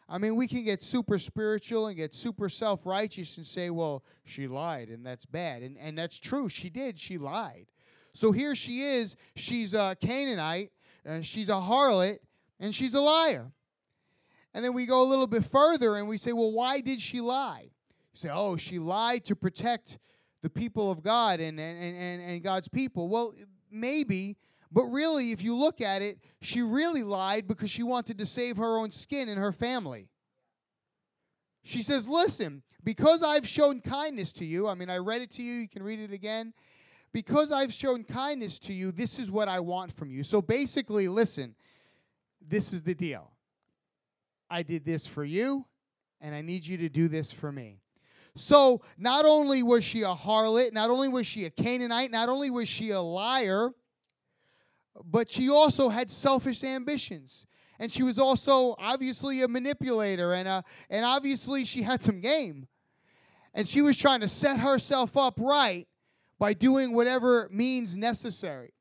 I 0.10 0.17
mean, 0.17 0.36
we 0.36 0.48
can 0.48 0.63
get 0.63 0.83
super 0.83 1.17
spiritual 1.17 1.88
and 1.88 1.95
get 1.95 2.13
super 2.13 2.50
self 2.50 2.86
righteous 2.86 3.38
and 3.38 3.45
say, 3.45 3.69
well, 3.69 4.03
she 4.24 4.48
lied 4.48 4.89
and 4.89 5.05
that's 5.05 5.25
bad. 5.25 5.63
And, 5.63 5.77
and 5.77 5.98
that's 5.98 6.19
true. 6.19 6.50
She 6.50 6.69
did. 6.69 7.00
She 7.00 7.17
lied. 7.17 7.67
So 8.13 8.31
here 8.31 8.55
she 8.55 8.81
is. 8.81 9.15
She's 9.36 9.74
a 9.74 9.98
Canaanite, 10.00 10.72
and 11.03 11.25
she's 11.25 11.50
a 11.50 11.53
harlot, 11.53 12.19
and 12.60 12.74
she's 12.74 12.93
a 12.93 13.01
liar. 13.01 13.51
And 14.53 14.63
then 14.63 14.74
we 14.74 14.86
go 14.86 15.01
a 15.01 15.07
little 15.10 15.27
bit 15.27 15.43
further 15.43 15.95
and 15.95 16.07
we 16.07 16.17
say, 16.17 16.31
well, 16.31 16.51
why 16.51 16.79
did 16.79 17.01
she 17.01 17.22
lie? 17.22 17.63
You 17.63 18.17
say, 18.17 18.29
oh, 18.31 18.55
she 18.55 18.77
lied 18.77 19.25
to 19.25 19.36
protect 19.36 19.98
the 20.43 20.50
people 20.50 20.91
of 20.91 21.01
God 21.01 21.39
and, 21.39 21.60
and, 21.60 21.95
and, 21.95 22.22
and 22.22 22.43
God's 22.43 22.67
people. 22.67 23.07
Well, 23.10 23.33
maybe, 23.72 24.38
but 24.74 24.86
really, 24.86 25.32
if 25.32 25.44
you 25.44 25.56
look 25.56 25.82
at 25.82 26.01
it, 26.01 26.18
she 26.42 26.63
really 26.63 27.03
lied 27.03 27.48
because 27.48 27.70
she 27.70 27.84
wanted 27.84 28.18
to 28.18 28.25
save 28.25 28.58
her 28.58 28.77
own 28.77 28.92
skin 28.92 29.30
and 29.30 29.39
her 29.39 29.51
family. 29.51 30.10
She 31.63 31.84
says, 31.84 32.08
Listen, 32.08 32.63
because 32.84 33.22
I've 33.22 33.48
shown 33.48 33.82
kindness 33.82 34.34
to 34.34 34.46
you, 34.46 34.68
I 34.68 34.74
mean, 34.74 34.89
I 34.89 34.98
read 34.98 35.22
it 35.22 35.32
to 35.34 35.44
you, 35.44 35.53
you 35.53 35.70
can 35.70 35.84
read 35.84 36.00
it 36.00 36.12
again. 36.12 36.53
Because 37.13 37.51
I've 37.51 37.72
shown 37.72 38.03
kindness 38.03 38.58
to 38.60 38.74
you, 38.74 38.92
this 38.92 39.20
is 39.20 39.30
what 39.30 39.48
I 39.48 39.60
want 39.60 39.94
from 39.94 40.10
you. 40.10 40.24
So 40.24 40.42
basically, 40.42 41.08
listen, 41.08 41.53
this 42.42 42.74
is 42.74 42.82
the 42.82 42.96
deal. 42.96 43.32
I 44.50 44.63
did 44.63 44.84
this 44.84 45.06
for 45.06 45.24
you, 45.24 45.65
and 46.20 46.34
I 46.34 46.42
need 46.42 46.65
you 46.65 46.77
to 46.77 46.89
do 46.89 47.08
this 47.08 47.32
for 47.32 47.51
me. 47.51 47.80
So, 48.36 48.82
not 48.98 49.25
only 49.25 49.62
was 49.62 49.84
she 49.84 50.01
a 50.01 50.15
harlot, 50.15 50.74
not 50.74 50.89
only 50.89 51.08
was 51.08 51.27
she 51.27 51.46
a 51.46 51.51
Canaanite, 51.51 52.10
not 52.10 52.30
only 52.30 52.50
was 52.50 52.68
she 52.68 52.89
a 52.89 53.00
liar, 53.00 53.70
but 55.03 55.29
she 55.29 55.50
also 55.50 55.89
had 55.89 56.12
selfish 56.12 56.63
ambitions. 56.63 57.45
And 57.79 57.91
she 57.91 58.03
was 58.03 58.19
also 58.19 58.75
obviously 58.77 59.41
a 59.41 59.47
manipulator, 59.47 60.33
and, 60.33 60.47
a, 60.47 60.63
and 60.89 61.03
obviously 61.05 61.65
she 61.65 61.81
had 61.81 62.01
some 62.01 62.21
game. 62.21 62.67
And 63.53 63.67
she 63.67 63.81
was 63.81 63.97
trying 63.97 64.21
to 64.21 64.27
set 64.27 64.59
herself 64.59 65.17
up 65.17 65.39
right 65.39 65.88
by 66.39 66.53
doing 66.53 66.93
whatever 66.93 67.50
means 67.51 67.97
necessary. 67.97 68.73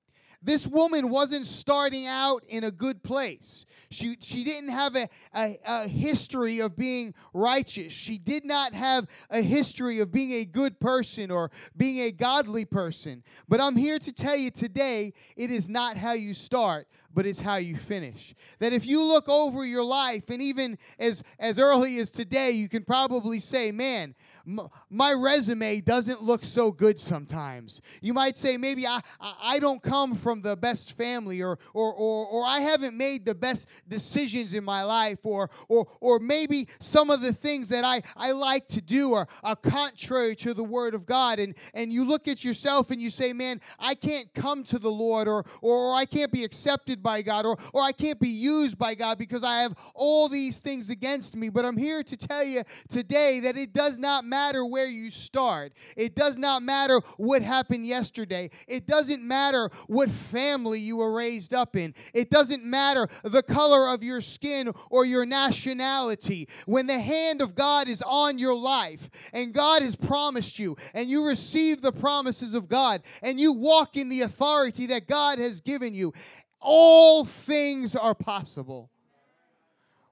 This 0.43 0.67
woman 0.67 1.09
wasn't 1.09 1.47
starting 1.47 2.07
out 2.07 2.43
in 2.49 2.65
a 2.65 2.71
good 2.71 3.03
place. 3.03 3.65
She, 3.91 4.17
she 4.21 4.43
didn't 4.43 4.71
have 4.71 4.97
a, 4.97 5.09
a, 5.35 5.59
a, 5.67 5.89
history 5.89 6.61
of 6.61 6.77
being 6.77 7.15
righteous. 7.35 7.93
She 7.93 8.19
did 8.19 8.45
not 8.45 8.73
have 8.73 9.07
a 9.31 9.43
history 9.43 10.01
of 10.01 10.11
being 10.11 10.33
a 10.33 10.45
good 10.45 10.81
person 10.81 11.31
or 11.31 11.51
being 11.77 11.99
a 11.99 12.11
godly 12.11 12.65
person. 12.65 13.23
But 13.49 13.61
I'm 13.61 13.77
here 13.77 13.99
to 13.99 14.13
tell 14.13 14.35
you 14.35 14.51
today 14.51 15.13
it 15.37 15.51
is 15.51 15.69
not 15.69 15.97
how 15.97 16.15
you 16.15 16.33
start, 16.33 16.89
but 17.15 17.27
it's 17.27 17.41
how 17.41 17.57
you 17.57 17.77
finish. 17.77 18.35
That 18.59 18.73
if 18.73 18.87
you 18.87 19.05
look 19.05 19.29
over 19.29 19.65
your 19.65 19.85
life, 19.85 20.31
and 20.31 20.41
even 20.41 20.79
as, 20.99 21.23
as 21.39 21.59
early 21.59 21.99
as 21.99 22.11
today, 22.11 22.53
you 22.53 22.69
can 22.69 22.85
probably 22.85 23.41
say, 23.41 23.73
man, 23.73 24.15
my 24.45 25.13
resume 25.13 25.81
doesn't 25.81 26.23
look 26.23 26.45
so 26.45 26.73
good 26.73 26.99
sometimes. 26.99 27.81
You 28.01 28.15
might 28.15 28.37
say, 28.37 28.57
maybe 28.57 28.87
I, 28.87 29.01
I 29.21 29.59
don't 29.59 29.83
come 29.83 30.15
from 30.15 30.43
the 30.43 30.57
best 30.57 30.97
family, 30.97 31.43
or, 31.43 31.59
or, 31.75 31.93
or, 31.93 32.27
or 32.27 32.45
I 32.45 32.61
haven't 32.61 32.97
made 32.97 33.25
the 33.25 33.35
best 33.35 33.69
decisions 33.89 34.55
in 34.55 34.65
my 34.65 34.83
life, 34.85 35.19
or, 35.25 35.51
or, 35.69 35.87
or 36.01 36.19
maybe 36.19 36.69
some 36.81 37.11
of 37.11 37.21
the 37.21 37.33
things 37.33 37.69
that 37.69 37.85
I, 37.85 38.03
I 38.17 38.33
like 38.33 38.69
to 38.69 38.81
do 38.81 39.15
are, 39.15 39.29
are 39.43 39.57
contrary 39.57 40.35
to 40.37 40.55
the 40.55 40.65
Word 40.65 40.95
of 40.95 41.07
God. 41.07 41.39
And, 41.39 41.55
and 41.75 41.93
you 41.93 42.05
look 42.05 42.29
at 42.29 42.45
yourself 42.45 42.91
and 42.91 43.01
you 43.01 43.11
say, 43.11 43.33
man, 43.33 43.61
I 43.79 43.95
can't 43.95 44.33
come 44.35 44.65
to 44.65 44.79
the 44.79 44.91
Lord, 44.91 45.29
or, 45.29 45.45
or 45.61 45.95
I 45.95 46.05
can't 46.05 46.33
be 46.33 46.45
accepted 46.45 47.03
by 47.03 47.23
God, 47.23 47.47
or, 47.47 47.59
or 47.73 47.83
I 47.83 47.93
can't 47.93 48.21
be 48.21 48.29
used 48.29 48.79
by 48.79 48.95
God 48.95 49.19
because 49.19 49.45
I 49.45 49.63
have 49.63 49.75
all 49.95 50.29
these 50.29 50.59
things 50.59 50.91
against 50.91 51.37
me. 51.37 51.49
But 51.49 51.65
I'm 51.65 51.77
here 51.77 52.03
to 52.03 52.17
tell 52.17 52.45
you 52.45 52.63
today 52.89 53.41
that 53.41 53.57
it 53.57 53.73
does 53.73 53.99
not 53.99 54.25
matter 54.33 54.65
where 54.65 54.87
you 54.87 55.11
start. 55.11 55.75
It 55.95 56.17
does 56.17 56.39
not 56.39 56.63
matter 56.63 57.03
what 57.19 57.43
happened 57.43 57.87
yesterday. 57.87 58.49
It 58.67 58.87
doesn't 58.87 59.23
matter 59.23 59.71
what 59.89 60.09
family 60.09 60.81
you 60.81 60.97
were 60.97 61.13
raised 61.13 61.53
up 61.53 61.77
in. 61.77 61.95
It 62.15 62.31
doesn't 62.31 62.65
matter 62.65 63.09
the 63.25 63.43
color 63.43 63.93
of 63.93 64.03
your 64.03 64.23
skin 64.23 64.73
or 64.89 65.05
your 65.05 65.27
nationality. 65.27 66.49
When 66.65 66.87
the 66.87 66.99
hand 66.99 67.43
of 67.43 67.55
God 67.55 67.89
is 67.89 68.01
on 68.01 68.39
your 68.39 68.55
life 68.55 69.11
and 69.35 69.53
God 69.53 69.83
has 69.83 69.97
promised 69.97 70.59
you 70.59 70.79
and 70.95 71.11
you 71.11 71.29
receive 71.29 71.83
the 71.83 71.93
promises 71.93 72.55
of 72.55 72.71
God 72.71 73.03
and 73.23 73.39
you 73.39 73.53
walk 73.53 73.99
in 73.99 74.09
the 74.09 74.23
authority 74.23 74.87
that 74.87 75.07
God 75.07 75.39
has 75.39 75.61
given 75.61 75.93
you, 75.93 76.15
all 76.59 77.27
things 77.27 77.95
are 77.95 78.15
possible. 78.15 78.89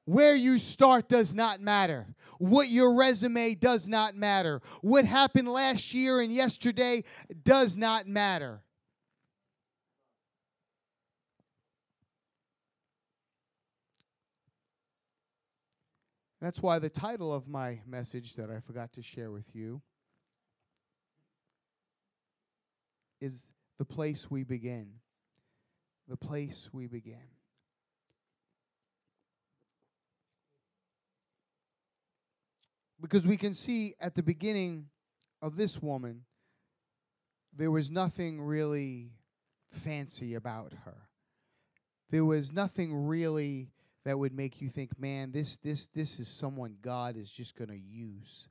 Where 0.05 0.35
you 0.35 0.59
start 0.59 1.09
does 1.09 1.33
not 1.35 1.61
matter. 1.61 2.07
What 2.41 2.71
your 2.71 2.95
resume 2.95 3.55
does 3.55 3.87
not 3.87 4.17
matter. 4.17 4.63
What 4.81 5.05
happened 5.05 5.47
last 5.47 5.93
year 5.93 6.23
and 6.23 6.33
yesterday 6.33 7.05
does 7.45 7.77
not 7.77 8.07
matter. 8.09 8.63
That's 16.41 16.63
why 16.63 16.79
the 16.79 16.89
title 16.89 17.35
of 17.35 17.47
my 17.47 17.81
message 17.87 18.37
that 18.37 18.49
I 18.49 18.61
forgot 18.61 18.95
to 18.95 19.03
share 19.03 19.31
with 19.31 19.55
you 19.55 19.83
is 23.21 23.45
The 23.77 23.85
Place 23.85 24.31
We 24.31 24.45
Begin. 24.45 24.93
The 26.09 26.17
Place 26.17 26.71
We 26.73 26.87
Begin. 26.87 27.19
Because 33.01 33.27
we 33.27 33.37
can 33.37 33.55
see 33.55 33.95
at 34.01 34.15
the 34.15 34.23
beginning 34.23 34.87
of 35.41 35.57
this 35.57 35.81
woman, 35.81 36.23
there 37.57 37.71
was 37.71 37.91
nothing 37.91 38.41
really 38.41 39.13
fancy 39.73 40.35
about 40.35 40.73
her. 40.85 40.97
There 42.11 42.25
was 42.25 42.53
nothing 42.53 42.95
really 42.95 43.71
that 44.05 44.19
would 44.19 44.33
make 44.33 44.61
you 44.61 44.69
think, 44.69 44.99
man, 44.99 45.31
this 45.31 45.57
this 45.59 45.87
this 45.89 46.19
is 46.19 46.29
someone 46.29 46.77
God 46.83 47.17
is 47.17 47.31
just 47.31 47.57
going 47.57 47.71
to 47.71 47.79
use. 47.79 48.49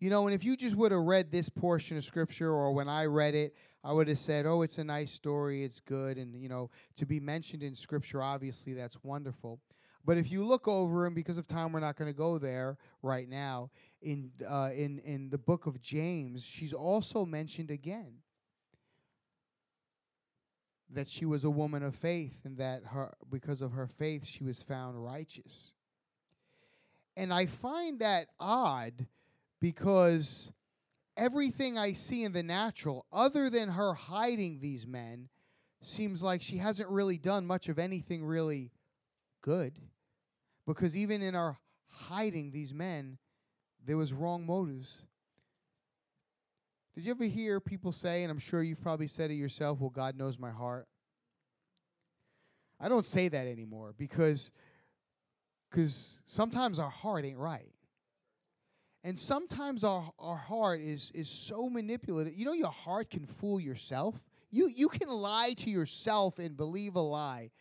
You 0.00 0.10
know, 0.10 0.26
and 0.26 0.34
if 0.34 0.44
you 0.44 0.56
just 0.56 0.76
would 0.76 0.92
have 0.92 1.00
read 1.00 1.30
this 1.30 1.48
portion 1.48 1.96
of 1.96 2.04
scripture 2.04 2.50
or 2.50 2.72
when 2.72 2.88
I 2.88 3.06
read 3.06 3.34
it, 3.34 3.54
I 3.82 3.92
would 3.92 4.08
have 4.08 4.18
said, 4.18 4.46
"Oh, 4.46 4.62
it's 4.62 4.78
a 4.78 4.84
nice 4.84 5.12
story, 5.12 5.64
it's 5.64 5.80
good." 5.80 6.18
And 6.18 6.34
you 6.40 6.48
know, 6.48 6.70
to 6.96 7.06
be 7.06 7.20
mentioned 7.20 7.62
in 7.62 7.74
scripture 7.74 8.22
obviously 8.22 8.74
that's 8.74 9.02
wonderful. 9.02 9.60
But 10.08 10.16
if 10.16 10.32
you 10.32 10.42
look 10.42 10.66
over, 10.66 11.04
and 11.04 11.14
because 11.14 11.36
of 11.36 11.46
time, 11.46 11.70
we're 11.70 11.80
not 11.80 11.96
going 11.96 12.10
to 12.10 12.16
go 12.16 12.38
there 12.38 12.78
right 13.02 13.28
now. 13.28 13.68
In 14.00 14.30
uh, 14.48 14.70
in 14.74 15.00
in 15.00 15.28
the 15.28 15.36
book 15.36 15.66
of 15.66 15.82
James, 15.82 16.42
she's 16.42 16.72
also 16.72 17.26
mentioned 17.26 17.70
again 17.70 18.14
that 20.88 21.10
she 21.10 21.26
was 21.26 21.44
a 21.44 21.50
woman 21.50 21.82
of 21.82 21.94
faith, 21.94 22.40
and 22.46 22.56
that 22.56 22.84
her 22.86 23.12
because 23.30 23.60
of 23.60 23.72
her 23.72 23.86
faith, 23.86 24.24
she 24.24 24.44
was 24.44 24.62
found 24.62 25.04
righteous. 25.04 25.74
And 27.14 27.30
I 27.30 27.44
find 27.44 27.98
that 27.98 28.28
odd 28.40 29.04
because 29.60 30.50
everything 31.18 31.76
I 31.76 31.92
see 31.92 32.24
in 32.24 32.32
the 32.32 32.42
natural, 32.42 33.04
other 33.12 33.50
than 33.50 33.68
her 33.68 33.92
hiding 33.92 34.60
these 34.60 34.86
men, 34.86 35.28
seems 35.82 36.22
like 36.22 36.40
she 36.40 36.56
hasn't 36.56 36.88
really 36.88 37.18
done 37.18 37.44
much 37.44 37.68
of 37.68 37.78
anything 37.78 38.24
really 38.24 38.72
good. 39.42 39.78
Because 40.68 40.94
even 40.94 41.22
in 41.22 41.34
our 41.34 41.58
hiding 41.88 42.50
these 42.50 42.74
men, 42.74 43.16
there 43.86 43.96
was 43.96 44.12
wrong 44.12 44.44
motives. 44.44 45.06
Did 46.94 47.06
you 47.06 47.10
ever 47.10 47.24
hear 47.24 47.58
people 47.58 47.90
say, 47.90 48.22
and 48.22 48.30
I'm 48.30 48.38
sure 48.38 48.62
you've 48.62 48.82
probably 48.82 49.06
said 49.06 49.30
it 49.30 49.34
yourself, 49.34 49.80
well, 49.80 49.88
God 49.88 50.14
knows 50.14 50.38
my 50.38 50.50
heart? 50.50 50.86
I 52.78 52.90
don't 52.90 53.06
say 53.06 53.28
that 53.28 53.46
anymore 53.46 53.94
because 53.96 54.50
because 55.70 56.20
sometimes 56.26 56.78
our 56.78 56.90
heart 56.90 57.24
ain't 57.24 57.38
right. 57.38 57.72
And 59.04 59.18
sometimes 59.18 59.84
our, 59.84 60.12
our 60.18 60.36
heart 60.36 60.80
is 60.80 61.10
is 61.14 61.30
so 61.30 61.70
manipulative. 61.70 62.34
You 62.34 62.44
know 62.44 62.52
your 62.52 62.70
heart 62.70 63.10
can 63.10 63.24
fool 63.26 63.58
yourself. 63.58 64.20
You 64.50 64.68
you 64.68 64.88
can 64.88 65.08
lie 65.08 65.54
to 65.58 65.70
yourself 65.70 66.38
and 66.38 66.56
believe 66.58 66.94
a 66.94 67.00
lie 67.00 67.52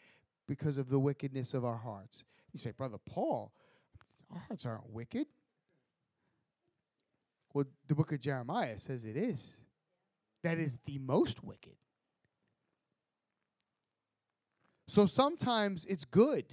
because 0.45 0.77
of 0.77 0.89
the 0.89 0.99
wickedness 0.99 1.53
of 1.53 1.63
our 1.63 1.77
hearts. 1.77 2.25
You 2.57 2.61
say, 2.61 2.71
Brother 2.71 2.97
Paul, 3.05 3.51
our 4.33 4.39
hearts 4.47 4.65
aren't 4.65 4.89
wicked. 4.89 5.27
Well, 7.53 7.65
the 7.87 7.93
book 7.93 8.11
of 8.11 8.19
Jeremiah 8.19 8.79
says 8.79 9.05
it 9.05 9.15
is. 9.15 9.57
That 10.43 10.57
is 10.57 10.79
the 10.87 10.97
most 10.97 11.43
wicked. 11.43 11.75
So 14.87 15.05
sometimes 15.05 15.85
it's 15.85 16.03
good 16.03 16.45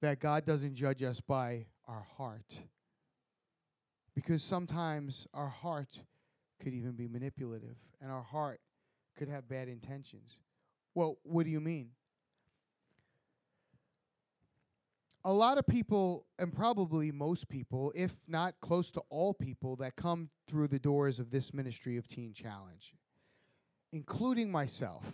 that 0.00 0.20
God 0.20 0.46
doesn't 0.46 0.74
judge 0.74 1.02
us 1.02 1.20
by 1.20 1.66
our 1.86 2.06
heart. 2.16 2.54
Because 4.14 4.42
sometimes 4.42 5.26
our 5.34 5.50
heart 5.50 6.00
could 6.62 6.72
even 6.72 6.92
be 6.92 7.08
manipulative 7.08 7.76
and 8.00 8.10
our 8.10 8.22
heart 8.22 8.58
could 9.18 9.28
have 9.28 9.46
bad 9.46 9.68
intentions. 9.68 10.38
Well, 10.94 11.18
what 11.24 11.44
do 11.44 11.50
you 11.50 11.60
mean? 11.60 11.90
A 15.26 15.32
lot 15.32 15.58
of 15.58 15.66
people, 15.66 16.24
and 16.38 16.52
probably 16.52 17.10
most 17.10 17.48
people, 17.48 17.92
if 17.96 18.16
not 18.28 18.54
close 18.60 18.92
to 18.92 19.02
all 19.10 19.34
people, 19.34 19.74
that 19.74 19.96
come 19.96 20.30
through 20.46 20.68
the 20.68 20.78
doors 20.78 21.18
of 21.18 21.32
this 21.32 21.52
ministry 21.52 21.96
of 21.96 22.06
Teen 22.06 22.32
Challenge, 22.32 22.94
including 23.92 24.52
myself, 24.52 25.04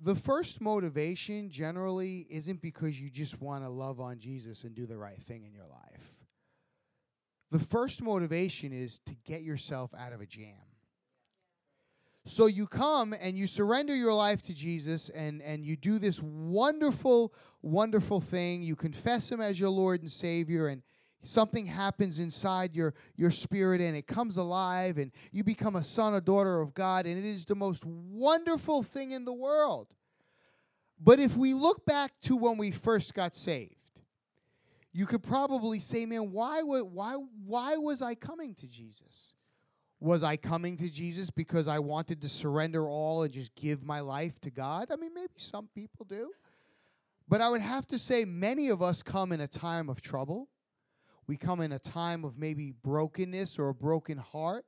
the 0.00 0.14
first 0.14 0.62
motivation 0.62 1.50
generally 1.50 2.26
isn't 2.30 2.62
because 2.62 2.98
you 2.98 3.10
just 3.10 3.38
want 3.38 3.62
to 3.64 3.68
love 3.68 4.00
on 4.00 4.18
Jesus 4.18 4.64
and 4.64 4.74
do 4.74 4.86
the 4.86 4.96
right 4.96 5.20
thing 5.20 5.44
in 5.44 5.52
your 5.52 5.66
life. 5.66 6.14
The 7.50 7.58
first 7.58 8.02
motivation 8.02 8.72
is 8.72 8.98
to 9.04 9.14
get 9.26 9.42
yourself 9.42 9.90
out 9.94 10.14
of 10.14 10.22
a 10.22 10.26
jam. 10.26 10.67
So 12.28 12.44
you 12.44 12.66
come 12.66 13.14
and 13.18 13.38
you 13.38 13.46
surrender 13.46 13.94
your 13.94 14.12
life 14.12 14.42
to 14.42 14.54
Jesus 14.54 15.08
and, 15.08 15.40
and 15.40 15.64
you 15.64 15.76
do 15.76 15.98
this 15.98 16.20
wonderful, 16.20 17.32
wonderful 17.62 18.20
thing. 18.20 18.62
You 18.62 18.76
confess 18.76 19.32
Him 19.32 19.40
as 19.40 19.58
your 19.58 19.70
Lord 19.70 20.02
and 20.02 20.10
Savior, 20.10 20.66
and 20.66 20.82
something 21.22 21.64
happens 21.64 22.18
inside 22.18 22.76
your 22.76 22.92
your 23.16 23.30
spirit 23.30 23.80
and 23.80 23.96
it 23.96 24.06
comes 24.06 24.36
alive 24.36 24.98
and 24.98 25.10
you 25.32 25.42
become 25.42 25.76
a 25.76 25.82
son 25.82 26.12
or 26.12 26.20
daughter 26.20 26.60
of 26.60 26.74
God 26.74 27.06
and 27.06 27.18
it 27.18 27.24
is 27.24 27.44
the 27.44 27.54
most 27.54 27.84
wonderful 27.84 28.82
thing 28.82 29.12
in 29.12 29.24
the 29.24 29.32
world. 29.32 29.94
But 31.00 31.20
if 31.20 31.34
we 31.34 31.54
look 31.54 31.86
back 31.86 32.12
to 32.22 32.36
when 32.36 32.58
we 32.58 32.72
first 32.72 33.14
got 33.14 33.34
saved, 33.34 33.74
you 34.92 35.06
could 35.06 35.22
probably 35.22 35.80
say, 35.80 36.04
man, 36.04 36.30
why 36.30 36.60
why 36.60 37.14
why 37.46 37.76
was 37.76 38.02
I 38.02 38.14
coming 38.14 38.54
to 38.56 38.66
Jesus? 38.66 39.34
Was 40.00 40.22
I 40.22 40.36
coming 40.36 40.76
to 40.76 40.88
Jesus 40.88 41.30
because 41.30 41.66
I 41.66 41.80
wanted 41.80 42.20
to 42.22 42.28
surrender 42.28 42.88
all 42.88 43.22
and 43.24 43.32
just 43.32 43.54
give 43.54 43.84
my 43.84 44.00
life 44.00 44.40
to 44.40 44.50
God? 44.50 44.88
I 44.90 44.96
mean, 44.96 45.12
maybe 45.12 45.32
some 45.36 45.68
people 45.74 46.06
do. 46.08 46.30
But 47.28 47.40
I 47.40 47.48
would 47.48 47.60
have 47.60 47.86
to 47.88 47.98
say 47.98 48.24
many 48.24 48.68
of 48.68 48.80
us 48.80 49.02
come 49.02 49.32
in 49.32 49.40
a 49.40 49.48
time 49.48 49.88
of 49.88 50.00
trouble 50.00 50.48
we 51.28 51.36
come 51.36 51.60
in 51.60 51.72
a 51.72 51.78
time 51.78 52.24
of 52.24 52.38
maybe 52.38 52.72
brokenness 52.82 53.58
or 53.58 53.68
a 53.68 53.74
broken 53.74 54.16
heart. 54.16 54.64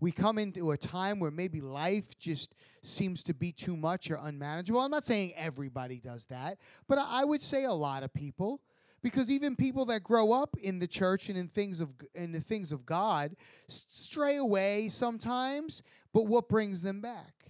We 0.00 0.12
come 0.12 0.38
into 0.38 0.70
a 0.70 0.76
time 0.76 1.18
where 1.18 1.32
maybe 1.32 1.60
life 1.60 2.16
just 2.18 2.54
seems 2.82 3.22
to 3.24 3.34
be 3.34 3.50
too 3.50 3.76
much 3.76 4.10
or 4.10 4.18
unmanageable. 4.22 4.80
I'm 4.80 4.92
not 4.92 5.04
saying 5.04 5.32
everybody 5.34 5.98
does 5.98 6.24
that, 6.26 6.58
but 6.86 6.98
I 6.98 7.24
would 7.24 7.42
say 7.42 7.64
a 7.64 7.72
lot 7.72 8.04
of 8.04 8.14
people 8.14 8.60
because 9.04 9.30
even 9.30 9.54
people 9.54 9.84
that 9.84 10.02
grow 10.02 10.32
up 10.32 10.56
in 10.62 10.78
the 10.78 10.86
church 10.86 11.28
and 11.28 11.36
in 11.36 11.46
things 11.46 11.80
of 11.80 11.90
in 12.14 12.32
the 12.32 12.40
things 12.40 12.72
of 12.72 12.86
God 12.86 13.36
stray 13.68 14.38
away 14.38 14.88
sometimes, 14.88 15.82
but 16.14 16.26
what 16.26 16.48
brings 16.48 16.80
them 16.80 17.02
back? 17.02 17.44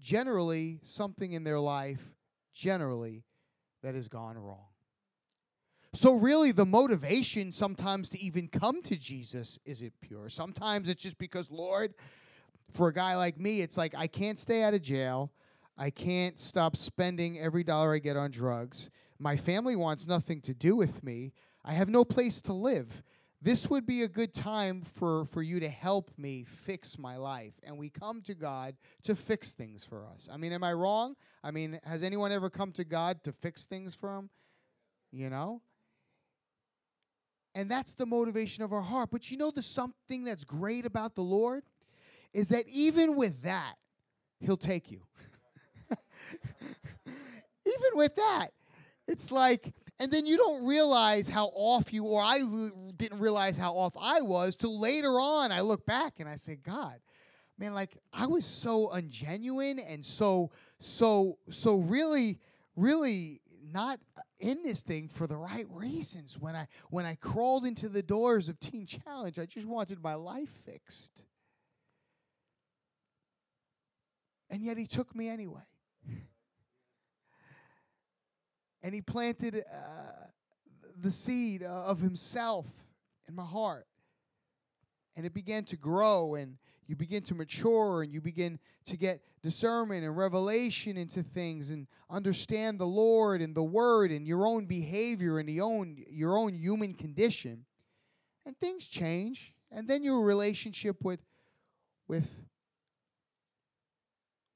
Generally 0.00 0.80
something 0.82 1.32
in 1.32 1.44
their 1.44 1.60
life 1.60 2.02
generally 2.52 3.22
that 3.84 3.94
has 3.94 4.08
gone 4.08 4.36
wrong. 4.36 4.66
So, 5.94 6.12
really, 6.12 6.50
the 6.50 6.66
motivation 6.66 7.52
sometimes 7.52 8.08
to 8.10 8.20
even 8.20 8.48
come 8.48 8.82
to 8.82 8.96
Jesus 8.96 9.60
isn't 9.64 9.92
pure. 10.00 10.28
Sometimes 10.28 10.88
it's 10.88 11.02
just 11.02 11.18
because, 11.18 11.50
Lord, 11.52 11.94
for 12.72 12.88
a 12.88 12.92
guy 12.92 13.16
like 13.16 13.38
me, 13.38 13.60
it's 13.60 13.76
like 13.76 13.94
I 13.96 14.08
can't 14.08 14.40
stay 14.40 14.64
out 14.64 14.74
of 14.74 14.82
jail. 14.82 15.30
I 15.78 15.90
can't 15.90 16.38
stop 16.40 16.76
spending 16.76 17.38
every 17.38 17.62
dollar 17.62 17.94
I 17.94 17.98
get 17.98 18.16
on 18.16 18.30
drugs. 18.32 18.90
My 19.18 19.36
family 19.36 19.76
wants 19.76 20.06
nothing 20.06 20.40
to 20.42 20.54
do 20.54 20.76
with 20.76 21.02
me. 21.02 21.32
I 21.64 21.72
have 21.72 21.88
no 21.88 22.04
place 22.04 22.40
to 22.42 22.52
live. 22.52 23.02
This 23.42 23.68
would 23.68 23.86
be 23.86 24.02
a 24.02 24.08
good 24.08 24.32
time 24.32 24.82
for, 24.82 25.24
for 25.26 25.42
you 25.42 25.60
to 25.60 25.68
help 25.68 26.10
me 26.16 26.44
fix 26.44 26.98
my 26.98 27.16
life. 27.16 27.52
And 27.62 27.78
we 27.78 27.90
come 27.90 28.22
to 28.22 28.34
God 28.34 28.76
to 29.04 29.14
fix 29.14 29.52
things 29.52 29.84
for 29.84 30.06
us. 30.06 30.28
I 30.32 30.36
mean, 30.36 30.52
am 30.52 30.64
I 30.64 30.72
wrong? 30.72 31.16
I 31.44 31.50
mean, 31.50 31.78
has 31.84 32.02
anyone 32.02 32.32
ever 32.32 32.50
come 32.50 32.72
to 32.72 32.84
God 32.84 33.22
to 33.24 33.32
fix 33.32 33.66
things 33.66 33.94
for 33.94 34.16
him? 34.16 34.30
You 35.12 35.30
know? 35.30 35.60
And 37.54 37.70
that's 37.70 37.94
the 37.94 38.06
motivation 38.06 38.64
of 38.64 38.72
our 38.72 38.82
heart. 38.82 39.10
But 39.10 39.30
you 39.30 39.36
know, 39.36 39.50
the 39.50 39.62
something 39.62 40.24
that's 40.24 40.44
great 40.44 40.84
about 40.84 41.14
the 41.14 41.22
Lord 41.22 41.62
is 42.34 42.48
that 42.48 42.64
even 42.68 43.16
with 43.16 43.42
that, 43.42 43.76
He'll 44.40 44.58
take 44.58 44.90
you. 44.90 45.00
even 47.06 47.90
with 47.94 48.14
that, 48.16 48.48
it's 49.06 49.30
like, 49.30 49.72
and 49.98 50.10
then 50.10 50.26
you 50.26 50.36
don't 50.36 50.66
realize 50.66 51.28
how 51.28 51.46
off 51.54 51.92
you, 51.92 52.04
or 52.04 52.22
I 52.22 52.40
didn't 52.96 53.18
realize 53.18 53.56
how 53.56 53.74
off 53.74 53.96
I 54.00 54.20
was 54.20 54.56
till 54.56 54.78
later 54.78 55.20
on. 55.20 55.52
I 55.52 55.60
look 55.60 55.86
back 55.86 56.20
and 56.20 56.28
I 56.28 56.36
say, 56.36 56.56
God, 56.56 57.00
man, 57.58 57.74
like 57.74 57.96
I 58.12 58.26
was 58.26 58.44
so 58.44 58.88
ungenuine 58.88 59.82
and 59.86 60.04
so, 60.04 60.50
so, 60.80 61.38
so 61.50 61.76
really, 61.76 62.38
really 62.76 63.40
not 63.72 63.98
in 64.38 64.62
this 64.62 64.82
thing 64.82 65.08
for 65.08 65.26
the 65.26 65.36
right 65.36 65.66
reasons. 65.70 66.38
When 66.38 66.54
I 66.54 66.66
when 66.90 67.06
I 67.06 67.14
crawled 67.14 67.64
into 67.64 67.88
the 67.88 68.02
doors 68.02 68.48
of 68.48 68.60
Teen 68.60 68.86
Challenge, 68.86 69.38
I 69.38 69.46
just 69.46 69.66
wanted 69.66 70.02
my 70.02 70.14
life 70.14 70.50
fixed. 70.50 71.22
And 74.50 74.62
yet 74.62 74.76
he 74.76 74.86
took 74.86 75.14
me 75.14 75.28
anyway. 75.28 75.62
And 78.86 78.94
he 78.94 79.02
planted 79.02 79.64
uh, 79.68 80.26
the 81.02 81.10
seed 81.10 81.64
of 81.64 81.98
himself 81.98 82.68
in 83.26 83.34
my 83.34 83.44
heart. 83.44 83.84
And 85.16 85.26
it 85.26 85.34
began 85.34 85.64
to 85.64 85.76
grow 85.76 86.36
and 86.36 86.56
you 86.86 86.94
begin 86.94 87.24
to 87.24 87.34
mature 87.34 88.04
and 88.04 88.14
you 88.14 88.20
begin 88.20 88.60
to 88.84 88.96
get 88.96 89.22
discernment 89.42 90.04
and 90.04 90.16
revelation 90.16 90.96
into 90.96 91.24
things 91.24 91.70
and 91.70 91.88
understand 92.08 92.78
the 92.78 92.86
Lord 92.86 93.42
and 93.42 93.56
the 93.56 93.62
word 93.64 94.12
and 94.12 94.24
your 94.24 94.46
own 94.46 94.66
behavior 94.66 95.40
and 95.40 95.48
the 95.48 95.62
own 95.62 96.04
your 96.08 96.38
own 96.38 96.54
human 96.54 96.94
condition. 96.94 97.64
And 98.44 98.56
things 98.56 98.86
change. 98.86 99.52
And 99.72 99.88
then 99.88 100.04
your 100.04 100.20
relationship 100.20 101.02
with 101.02 101.18
with 102.06 102.30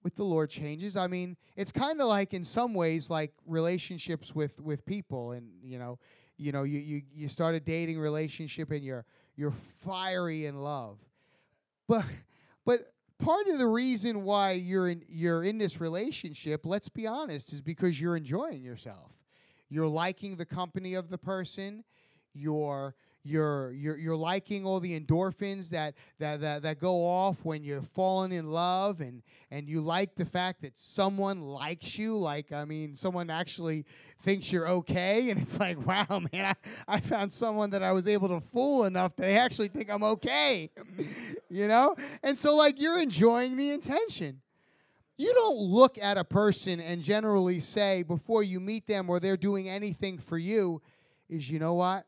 with 0.02 0.16
the 0.16 0.24
Lord 0.24 0.50
changes. 0.50 0.96
I 0.96 1.06
mean, 1.06 1.36
it's 1.56 1.72
kind 1.72 2.00
of 2.00 2.08
like 2.08 2.34
in 2.34 2.44
some 2.44 2.74
ways 2.74 3.10
like 3.10 3.32
relationships 3.46 4.34
with 4.34 4.60
with 4.60 4.84
people 4.86 5.32
and 5.32 5.48
you 5.62 5.78
know, 5.78 5.98
you 6.36 6.52
know, 6.52 6.62
you 6.62 6.78
you 6.78 7.02
you 7.12 7.28
start 7.28 7.54
a 7.54 7.60
dating 7.60 7.98
relationship 7.98 8.70
and 8.70 8.82
you're 8.82 9.04
you're 9.36 9.50
fiery 9.50 10.46
in 10.46 10.62
love 10.62 10.98
but 11.90 12.04
but 12.64 12.78
part 13.18 13.48
of 13.48 13.58
the 13.58 13.66
reason 13.66 14.22
why 14.22 14.52
you're 14.52 14.88
in 14.88 15.02
you're 15.08 15.42
in 15.42 15.58
this 15.58 15.80
relationship, 15.80 16.64
let's 16.64 16.88
be 16.88 17.04
honest, 17.04 17.52
is 17.52 17.60
because 17.60 18.00
you're 18.00 18.16
enjoying 18.16 18.62
yourself. 18.62 19.10
You're 19.68 19.88
liking 19.88 20.36
the 20.36 20.46
company 20.46 20.94
of 20.94 21.10
the 21.10 21.18
person. 21.18 21.82
You're 22.32 22.94
you're 23.22 23.72
you're 23.72 23.98
you're 23.98 24.16
liking 24.16 24.64
all 24.64 24.80
the 24.80 24.98
endorphins 24.98 25.70
that 25.70 25.94
that 26.18 26.40
that, 26.40 26.62
that 26.62 26.78
go 26.80 27.06
off 27.06 27.44
when 27.44 27.62
you're 27.62 27.82
falling 27.82 28.32
in 28.32 28.50
love 28.50 29.00
and 29.00 29.22
and 29.50 29.68
you 29.68 29.80
like 29.80 30.14
the 30.14 30.24
fact 30.24 30.62
that 30.62 30.78
someone 30.78 31.42
likes 31.42 31.98
you 31.98 32.16
like 32.16 32.50
i 32.50 32.64
mean 32.64 32.96
someone 32.96 33.28
actually 33.28 33.84
thinks 34.22 34.50
you're 34.50 34.68
okay 34.68 35.28
and 35.30 35.40
it's 35.40 35.60
like 35.60 35.84
wow 35.86 36.22
man 36.32 36.54
i, 36.88 36.96
I 36.96 37.00
found 37.00 37.30
someone 37.30 37.70
that 37.70 37.82
i 37.82 37.92
was 37.92 38.06
able 38.06 38.28
to 38.28 38.40
fool 38.40 38.84
enough 38.84 39.16
that 39.16 39.22
they 39.22 39.36
actually 39.36 39.68
think 39.68 39.90
i'm 39.90 40.02
okay 40.02 40.70
you 41.50 41.68
know? 41.68 41.96
And 42.22 42.38
so 42.38 42.56
like 42.56 42.80
you're 42.80 42.98
enjoying 42.98 43.56
the 43.56 43.70
intention. 43.70 44.40
You 45.18 45.34
don't 45.34 45.58
look 45.58 45.98
at 45.98 46.16
a 46.16 46.24
person 46.24 46.80
and 46.80 47.02
generally 47.02 47.60
say 47.60 48.02
before 48.02 48.42
you 48.42 48.58
meet 48.58 48.86
them 48.86 49.10
or 49.10 49.20
they're 49.20 49.36
doing 49.36 49.68
anything 49.68 50.18
for 50.18 50.38
you 50.38 50.80
is 51.28 51.50
you 51.50 51.58
know 51.58 51.74
what 51.74 52.06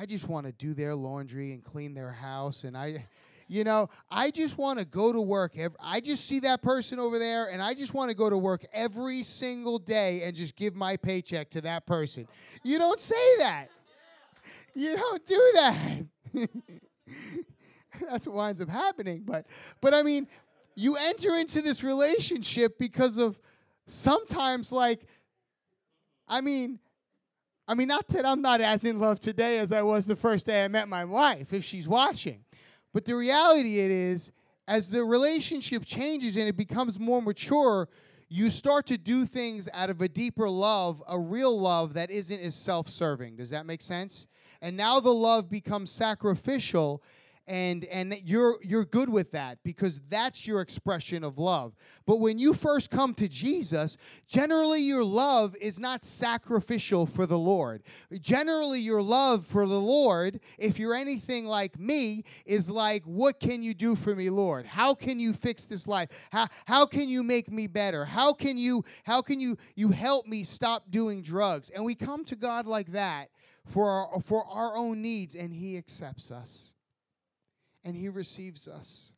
I 0.00 0.06
just 0.06 0.28
want 0.28 0.46
to 0.46 0.52
do 0.52 0.72
their 0.72 0.96
laundry 0.96 1.52
and 1.52 1.62
clean 1.62 1.92
their 1.92 2.10
house. 2.10 2.64
And 2.64 2.74
I, 2.74 3.04
you 3.48 3.64
know, 3.64 3.90
I 4.10 4.30
just 4.30 4.56
want 4.56 4.78
to 4.78 4.86
go 4.86 5.12
to 5.12 5.20
work. 5.20 5.52
I 5.78 6.00
just 6.00 6.24
see 6.24 6.40
that 6.40 6.62
person 6.62 6.98
over 6.98 7.18
there 7.18 7.50
and 7.50 7.60
I 7.60 7.74
just 7.74 7.92
want 7.92 8.10
to 8.10 8.16
go 8.16 8.30
to 8.30 8.38
work 8.38 8.64
every 8.72 9.22
single 9.22 9.78
day 9.78 10.22
and 10.22 10.34
just 10.34 10.56
give 10.56 10.74
my 10.74 10.96
paycheck 10.96 11.50
to 11.50 11.60
that 11.60 11.84
person. 11.84 12.26
You 12.62 12.78
don't 12.78 12.98
say 12.98 13.36
that. 13.40 13.66
You 14.74 14.96
don't 14.96 15.26
do 15.26 15.50
that. 15.56 16.06
That's 18.08 18.26
what 18.26 18.36
winds 18.36 18.62
up 18.62 18.70
happening. 18.70 19.24
But, 19.26 19.48
but 19.82 19.92
I 19.92 20.02
mean, 20.02 20.28
you 20.76 20.96
enter 20.96 21.36
into 21.36 21.60
this 21.60 21.84
relationship 21.84 22.78
because 22.78 23.18
of 23.18 23.38
sometimes, 23.86 24.72
like, 24.72 25.02
I 26.26 26.40
mean, 26.40 26.78
I 27.70 27.74
mean, 27.74 27.86
not 27.86 28.08
that 28.08 28.26
I'm 28.26 28.42
not 28.42 28.60
as 28.60 28.82
in 28.82 28.98
love 28.98 29.20
today 29.20 29.60
as 29.60 29.70
I 29.70 29.82
was 29.82 30.04
the 30.04 30.16
first 30.16 30.44
day 30.44 30.64
I 30.64 30.66
met 30.66 30.88
my 30.88 31.04
wife, 31.04 31.52
if 31.52 31.64
she's 31.64 31.86
watching. 31.86 32.44
But 32.92 33.04
the 33.04 33.14
reality 33.14 33.78
it 33.78 33.92
is, 33.92 34.32
as 34.66 34.90
the 34.90 35.04
relationship 35.04 35.84
changes 35.84 36.34
and 36.34 36.48
it 36.48 36.56
becomes 36.56 36.98
more 36.98 37.22
mature, 37.22 37.88
you 38.28 38.50
start 38.50 38.86
to 38.86 38.98
do 38.98 39.24
things 39.24 39.68
out 39.72 39.88
of 39.88 40.00
a 40.00 40.08
deeper 40.08 40.50
love, 40.50 41.00
a 41.06 41.16
real 41.16 41.56
love 41.60 41.94
that 41.94 42.10
isn't 42.10 42.40
as 42.40 42.56
self 42.56 42.88
serving. 42.88 43.36
Does 43.36 43.50
that 43.50 43.66
make 43.66 43.82
sense? 43.82 44.26
And 44.60 44.76
now 44.76 44.98
the 44.98 45.14
love 45.14 45.48
becomes 45.48 45.92
sacrificial 45.92 47.04
and 47.50 47.84
and 47.86 48.14
you're 48.24 48.58
you're 48.62 48.84
good 48.84 49.08
with 49.08 49.32
that 49.32 49.58
because 49.64 49.98
that's 50.08 50.46
your 50.46 50.60
expression 50.60 51.24
of 51.24 51.36
love. 51.36 51.74
But 52.06 52.20
when 52.20 52.38
you 52.38 52.54
first 52.54 52.90
come 52.90 53.12
to 53.14 53.28
Jesus 53.28 53.96
generally 54.28 54.80
your 54.82 55.02
love 55.02 55.56
is 55.60 55.80
not 55.80 56.04
sacrificial 56.04 57.06
for 57.06 57.26
the 57.26 57.38
Lord. 57.38 57.82
Generally 58.20 58.80
your 58.80 59.02
love 59.02 59.44
for 59.44 59.66
the 59.66 59.80
Lord 59.80 60.38
if 60.58 60.78
you're 60.78 60.94
anything 60.94 61.44
like 61.44 61.76
me 61.76 62.22
is 62.46 62.70
like 62.70 63.02
what 63.02 63.40
can 63.40 63.64
you 63.64 63.74
do 63.74 63.96
for 63.96 64.14
me 64.14 64.30
Lord? 64.30 64.64
How 64.64 64.94
can 64.94 65.18
you 65.18 65.32
fix 65.32 65.64
this 65.64 65.88
life? 65.88 66.08
How 66.30 66.46
how 66.66 66.86
can 66.86 67.08
you 67.08 67.24
make 67.24 67.50
me 67.50 67.66
better? 67.66 68.04
How 68.04 68.32
can 68.32 68.58
you 68.58 68.84
how 69.02 69.22
can 69.22 69.40
you 69.40 69.58
you 69.74 69.88
help 69.88 70.24
me 70.24 70.44
stop 70.44 70.88
doing 70.88 71.20
drugs? 71.20 71.68
And 71.70 71.84
we 71.84 71.96
come 71.96 72.24
to 72.26 72.36
God 72.36 72.68
like 72.68 72.92
that 72.92 73.30
for 73.66 73.90
our, 73.90 74.20
for 74.20 74.44
our 74.46 74.76
own 74.76 75.02
needs 75.02 75.34
and 75.34 75.52
he 75.52 75.76
accepts 75.76 76.30
us 76.30 76.74
and 77.84 77.96
He 77.96 78.08
receives 78.08 78.68
us. 78.68 79.12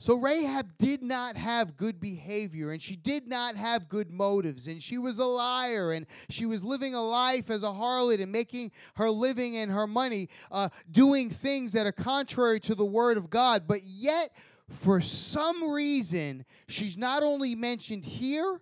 So 0.00 0.14
Rahab 0.14 0.78
did 0.78 1.02
not 1.02 1.36
have 1.36 1.76
good 1.76 1.98
behavior 1.98 2.70
and 2.70 2.80
she 2.80 2.94
did 2.94 3.26
not 3.26 3.56
have 3.56 3.88
good 3.88 4.12
motives 4.12 4.68
and 4.68 4.80
she 4.80 4.96
was 4.96 5.18
a 5.18 5.24
liar 5.24 5.90
and 5.90 6.06
she 6.30 6.46
was 6.46 6.62
living 6.62 6.94
a 6.94 7.02
life 7.02 7.50
as 7.50 7.64
a 7.64 7.66
harlot 7.66 8.22
and 8.22 8.30
making 8.30 8.70
her 8.94 9.10
living 9.10 9.56
and 9.56 9.72
her 9.72 9.88
money 9.88 10.28
uh, 10.52 10.68
doing 10.88 11.30
things 11.30 11.72
that 11.72 11.84
are 11.84 11.92
contrary 11.92 12.60
to 12.60 12.76
the 12.76 12.84
word 12.84 13.16
of 13.16 13.28
God. 13.28 13.64
But 13.66 13.80
yet, 13.82 14.30
for 14.68 15.00
some 15.00 15.68
reason, 15.68 16.44
she's 16.68 16.96
not 16.96 17.24
only 17.24 17.56
mentioned 17.56 18.04
here, 18.04 18.60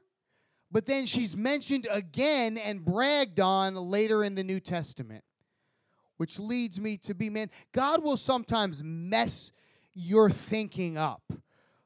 but 0.72 0.86
then 0.86 1.04
she's 1.04 1.36
mentioned 1.36 1.86
again 1.90 2.56
and 2.56 2.82
bragged 2.82 3.40
on 3.40 3.74
later 3.74 4.24
in 4.24 4.36
the 4.36 4.44
New 4.44 4.60
Testament. 4.60 5.22
Which 6.16 6.38
leads 6.38 6.80
me 6.80 6.96
to 6.98 7.14
be, 7.14 7.30
man, 7.30 7.50
God 7.72 8.02
will 8.02 8.16
sometimes 8.16 8.82
mess 8.82 9.52
your 9.94 10.30
thinking 10.30 10.96
up. 10.96 11.32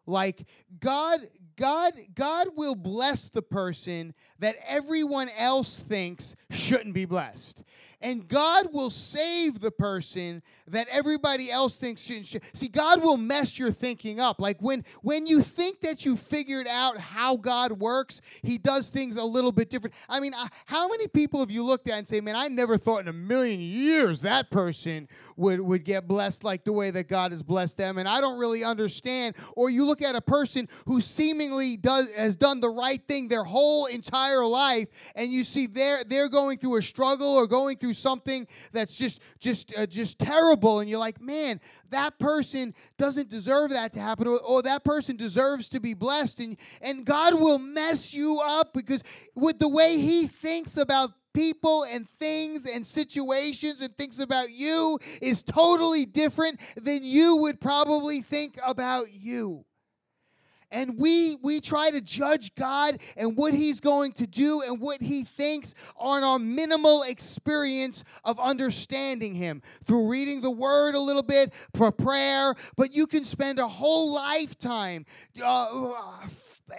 Like 0.06 0.46
God 0.78 1.20
God 1.56 1.92
God 2.14 2.48
will 2.56 2.74
bless 2.74 3.28
the 3.28 3.42
person 3.42 4.14
that 4.38 4.56
everyone 4.66 5.28
else 5.36 5.78
thinks 5.78 6.34
shouldn't 6.50 6.94
be 6.94 7.04
blessed 7.04 7.62
and 8.02 8.26
God 8.26 8.68
will 8.72 8.90
save 8.90 9.60
the 9.60 9.70
person 9.70 10.42
that 10.68 10.88
everybody 10.90 11.50
else 11.50 11.76
thinks 11.76 12.02
should. 12.02 12.42
See, 12.54 12.68
God 12.68 13.02
will 13.02 13.16
mess 13.16 13.58
your 13.58 13.70
thinking 13.70 14.20
up. 14.20 14.40
Like 14.40 14.58
when 14.60 14.84
when 15.02 15.26
you 15.26 15.42
think 15.42 15.80
that 15.80 16.04
you 16.04 16.16
figured 16.16 16.66
out 16.66 16.98
how 16.98 17.36
God 17.36 17.72
works, 17.72 18.20
He 18.42 18.58
does 18.58 18.88
things 18.88 19.16
a 19.16 19.24
little 19.24 19.52
bit 19.52 19.68
different. 19.68 19.94
I 20.08 20.20
mean, 20.20 20.32
how 20.66 20.88
many 20.88 21.08
people 21.08 21.40
have 21.40 21.50
you 21.50 21.64
looked 21.64 21.88
at 21.88 21.98
and 21.98 22.06
say, 22.06 22.20
"Man, 22.20 22.36
I 22.36 22.48
never 22.48 22.78
thought 22.78 23.00
in 23.00 23.08
a 23.08 23.12
million 23.12 23.60
years 23.60 24.20
that 24.20 24.50
person 24.50 25.08
would 25.36 25.60
would 25.60 25.84
get 25.84 26.08
blessed 26.08 26.44
like 26.44 26.64
the 26.64 26.72
way 26.72 26.90
that 26.90 27.08
God 27.08 27.32
has 27.32 27.42
blessed 27.42 27.76
them," 27.76 27.98
and 27.98 28.08
I 28.08 28.20
don't 28.20 28.38
really 28.38 28.64
understand. 28.64 29.36
Or 29.56 29.68
you 29.68 29.84
look 29.84 30.02
at 30.02 30.14
a 30.14 30.22
person 30.22 30.68
who 30.86 31.00
seemingly 31.00 31.76
does 31.76 32.10
has 32.12 32.36
done 32.36 32.60
the 32.60 32.70
right 32.70 33.02
thing 33.08 33.28
their 33.28 33.44
whole 33.44 33.86
entire 33.86 34.44
life, 34.46 34.88
and 35.14 35.32
you 35.32 35.44
see 35.44 35.66
they're 35.66 36.04
they're 36.04 36.28
going 36.28 36.58
through 36.58 36.76
a 36.76 36.82
struggle 36.82 37.34
or 37.34 37.46
going 37.46 37.76
through 37.76 37.89
something 37.92 38.46
that's 38.72 38.96
just 38.96 39.20
just 39.38 39.72
uh, 39.76 39.86
just 39.86 40.18
terrible 40.18 40.80
and 40.80 40.88
you're 40.88 40.98
like 40.98 41.20
man 41.20 41.60
that 41.90 42.18
person 42.18 42.74
doesn't 42.98 43.28
deserve 43.28 43.70
that 43.70 43.92
to 43.92 44.00
happen 44.00 44.26
or, 44.26 44.38
or 44.40 44.62
that 44.62 44.84
person 44.84 45.16
deserves 45.16 45.68
to 45.68 45.80
be 45.80 45.94
blessed 45.94 46.40
and 46.40 46.56
and 46.82 47.04
God 47.04 47.34
will 47.34 47.58
mess 47.58 48.14
you 48.14 48.40
up 48.42 48.72
because 48.72 49.02
with 49.34 49.58
the 49.58 49.68
way 49.68 49.98
he 49.98 50.26
thinks 50.26 50.76
about 50.76 51.10
people 51.32 51.84
and 51.84 52.08
things 52.18 52.66
and 52.66 52.86
situations 52.86 53.80
and 53.80 53.96
thinks 53.96 54.18
about 54.18 54.50
you 54.50 54.98
is 55.22 55.42
totally 55.42 56.04
different 56.04 56.60
than 56.76 57.04
you 57.04 57.36
would 57.36 57.60
probably 57.60 58.20
think 58.20 58.58
about 58.66 59.12
you 59.12 59.64
and 60.70 60.98
we 60.98 61.36
we 61.42 61.60
try 61.60 61.90
to 61.90 62.00
judge 62.00 62.54
God 62.54 63.00
and 63.16 63.36
what 63.36 63.54
he's 63.54 63.80
going 63.80 64.12
to 64.12 64.26
do 64.26 64.62
and 64.62 64.80
what 64.80 65.00
he 65.00 65.24
thinks 65.24 65.74
on 65.96 66.22
our 66.22 66.38
minimal 66.38 67.02
experience 67.02 68.04
of 68.24 68.38
understanding 68.38 69.34
him. 69.34 69.62
Through 69.84 70.08
reading 70.08 70.40
the 70.40 70.50
word 70.50 70.94
a 70.94 71.00
little 71.00 71.22
bit 71.22 71.52
for 71.74 71.90
prayer 71.90 72.54
but 72.76 72.94
you 72.94 73.06
can 73.06 73.24
spend 73.24 73.58
a 73.58 73.68
whole 73.68 74.12
lifetime 74.12 75.06
uh, 75.42 75.92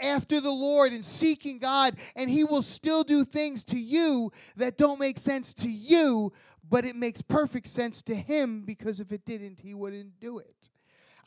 after 0.01 0.39
the 0.39 0.51
Lord 0.51 0.93
and 0.93 1.04
seeking 1.04 1.60
God 1.60 1.95
and 2.15 2.30
he 2.30 2.43
will 2.43 2.62
still 2.62 3.04
do 3.04 3.25
things 3.25 3.63
to 3.65 3.80
you 3.80 4.32
that 4.56 4.77
don't 4.77 4.99
make 4.99 5.19
sense 5.19 5.54
to 5.56 5.69
you 5.69 6.32
but 6.69 6.86
it 6.86 6.95
makes 6.95 7.21
perfect 7.21 7.67
sense 7.67 8.01
to 8.04 8.15
him 8.15 8.62
because 8.62 8.99
if 8.99 9.12
it 9.12 9.25
didn't 9.25 9.60
he 9.60 9.73
wouldn't 9.73 10.19
do 10.19 10.39
it 10.39 10.69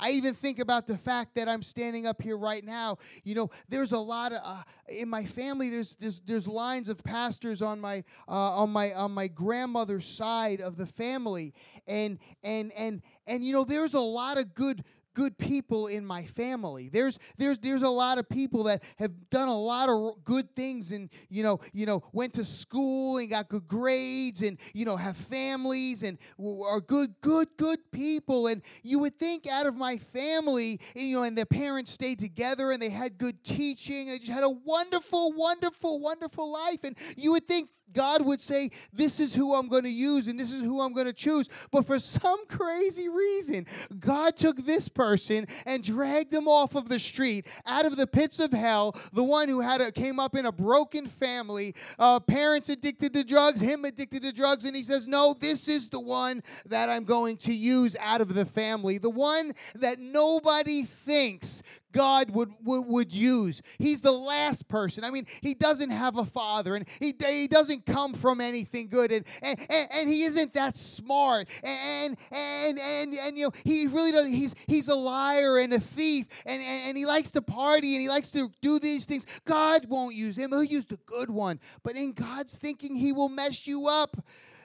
I 0.05 0.11
even 0.11 0.35
think 0.35 0.59
about 0.59 0.87
the 0.87 0.99
fact 0.99 1.35
that 1.37 1.49
I'm 1.49 1.63
standing 1.63 2.07
up 2.07 2.21
here 2.21 2.37
right 2.37 2.63
now. 2.63 2.99
You 3.23 3.35
know, 3.35 3.51
there's 3.71 3.93
a 3.93 3.99
lot 3.99 4.33
of 4.33 4.41
uh, 4.45 4.63
in 4.87 5.09
my 5.09 5.25
family. 5.25 5.71
There's, 5.71 5.95
there's 5.95 6.21
there's 6.21 6.47
lines 6.47 6.91
of 6.91 7.03
pastors 7.03 7.63
on 7.63 7.81
my 7.81 8.05
uh, 8.29 8.33
on 8.33 8.69
my 8.69 8.93
on 8.93 9.13
my 9.13 9.29
grandmother's 9.29 10.05
side 10.05 10.61
of 10.61 10.77
the 10.77 10.85
family, 10.85 11.55
and 11.87 12.19
and 12.43 12.71
and 12.73 13.01
and 13.27 13.43
you 13.43 13.55
know, 13.55 13.65
there's 13.65 13.95
a 13.95 14.01
lot 14.01 14.37
of 14.37 14.53
good 14.53 14.85
good 15.15 15.39
people 15.39 15.87
in 15.87 16.05
my 16.05 16.25
family. 16.25 16.89
There's 16.89 17.19
there's 17.39 17.59
there's 17.59 17.83
a 17.83 17.89
lot 17.89 18.19
of 18.19 18.29
people 18.29 18.65
that 18.65 18.83
have 18.99 19.13
done 19.31 19.49
a 19.49 19.59
lot 19.59 19.89
of 19.89 20.25
good 20.25 20.55
things 20.55 20.93
and 20.93 21.09
you 21.29 21.43
know 21.43 21.61
you 21.73 21.87
know 21.87 22.03
went 22.13 22.35
to 22.35 22.45
school 22.45 23.19
and 23.19 23.31
got 23.31 23.49
good 23.49 23.67
grades 23.67 24.43
and 24.43 24.59
you 24.75 24.85
know 24.85 24.97
have 24.97 25.17
families 25.17 26.03
and 26.03 26.19
are 26.67 26.81
good 26.81 27.15
good 27.21 27.49
good 27.57 27.79
people 27.93 28.49
and 28.49 28.63
you 28.83 28.99
would 28.99 29.19
think 29.19 29.47
out 29.47 29.67
of 29.67 29.77
my 29.77 29.97
family 29.97 30.81
you 30.95 31.15
know 31.15 31.23
and 31.23 31.39
their 31.39 31.47
parents 31.47 31.93
stayed 31.93 32.19
together 32.19 32.73
and 32.73 32.83
they 32.83 32.91
had 32.91 33.17
good 33.19 33.43
teaching 33.45 34.11
and 34.11 34.21
just 34.21 34.33
had 34.33 34.45
a 34.45 34.51
wonderful 34.51 35.33
wonderful 35.33 36.01
wonderful 36.01 36.51
life 36.51 36.85
and 36.85 36.97
you 37.17 37.33
would 37.33 37.47
think 37.47 37.69
God 37.95 38.25
would 38.27 38.41
say, 38.41 38.71
This 38.93 39.21
is 39.21 39.35
who 39.35 39.55
I'm 39.55 39.69
going 39.69 39.85
to 39.85 39.91
use 39.91 40.27
and 40.27 40.39
this 40.39 40.53
is 40.53 40.63
who 40.63 40.81
I'm 40.81 40.93
going 40.93 41.07
to 41.07 41.13
choose. 41.13 41.49
But 41.71 41.87
for 41.87 41.99
some 41.99 42.47
crazy 42.47 43.09
reason, 43.09 43.67
God 43.99 44.37
took 44.37 44.65
this 44.67 44.89
person 44.89 45.47
and 45.65 45.83
dragged 45.83 46.35
him 46.35 46.49
off 46.49 46.75
of 46.75 46.89
the 46.89 46.99
street, 46.99 47.47
out 47.67 47.87
of 47.87 47.97
the 47.97 48.07
pits 48.07 48.41
of 48.41 48.53
hell, 48.53 48.97
the 49.13 49.25
one 49.25 49.49
who 49.49 49.61
had 49.61 49.81
a, 49.81 49.93
came 49.93 50.19
up 50.19 50.35
in 50.35 50.47
a 50.47 50.53
broken 50.53 51.07
family, 51.07 51.75
uh, 51.99 52.21
parents 52.21 52.69
addicted 52.69 53.15
to 53.15 53.25
drugs, 53.25 53.61
him 53.61 53.85
addicted 53.85 54.23
to 54.23 54.33
drugs. 54.33 54.65
And 54.65 54.77
he 54.77 54.83
says, 54.83 55.07
No, 55.07 55.35
this 55.39 55.69
is 55.69 55.89
the 55.89 56.01
one 56.01 56.43
that 56.67 56.89
I'm 56.89 57.05
going 57.05 57.37
to 57.39 57.55
use 57.55 57.97
out 58.01 58.21
of 58.21 58.35
the 58.35 58.45
family, 58.45 58.99
the 58.99 59.11
one 59.11 59.55
that 59.77 59.99
nobody 59.99 60.83
thinks 60.83 61.63
God 61.95 62.31
would, 62.31 62.53
would, 62.65 62.87
would 62.87 63.13
use. 63.13 63.63
He's 63.79 64.01
the 64.01 64.13
last 64.13 64.69
person. 64.69 65.05
I 65.05 65.11
mean, 65.11 65.27
he 65.41 65.55
doesn't 65.55 65.91
have 65.91 66.19
a 66.19 66.27
father 66.27 66.75
and 66.75 66.87
he, 67.01 67.15
he 67.25 67.47
doesn't 67.47 67.87
come 67.87 68.13
from 68.13 68.41
anything 68.41 68.89
good 68.89 69.13
and, 69.13 69.25
and, 69.43 69.59
and, 69.71 69.89
and 69.95 70.09
he 70.09 70.25
isn't 70.25 70.53
that 70.55 70.77
smart 70.77 71.49
and, 71.63 72.17
and, 72.33 72.79
and, 72.79 73.15
and, 73.15 73.39
you 73.39 73.45
know, 73.45 73.53
he 73.63 73.87
really 73.87 74.11
doesn't, 74.11 74.33
he's, 74.33 74.55
he's 74.67 74.89
a 74.89 74.95
liar 74.95 75.59
and 75.59 75.73
a 75.73 75.81
thief 75.81 76.27
and, 76.45 76.61
and, 76.61 76.89
and 76.89 76.99
he 76.99 77.07
likes 77.07 77.31
to 77.31 77.41
party 77.41 77.95
and 77.95 78.03
he 78.03 78.09
likes 78.09 78.31
to 78.33 78.51
do 78.61 78.79
these 78.81 79.05
things. 79.05 79.25
God 79.45 79.87
won't 79.89 80.17
use 80.17 80.37
him. 80.37 80.51
He'll 80.51 80.65
use 80.65 80.87
the 80.87 80.99
good 81.07 81.31
one. 81.31 81.61
But 81.85 81.95
in 81.95 82.13
God's 82.13 82.57
thinking, 82.57 82.97
he 82.97 83.13
will 83.13 83.29
mess 83.29 83.67
you 83.67 83.87
up. 83.87 84.17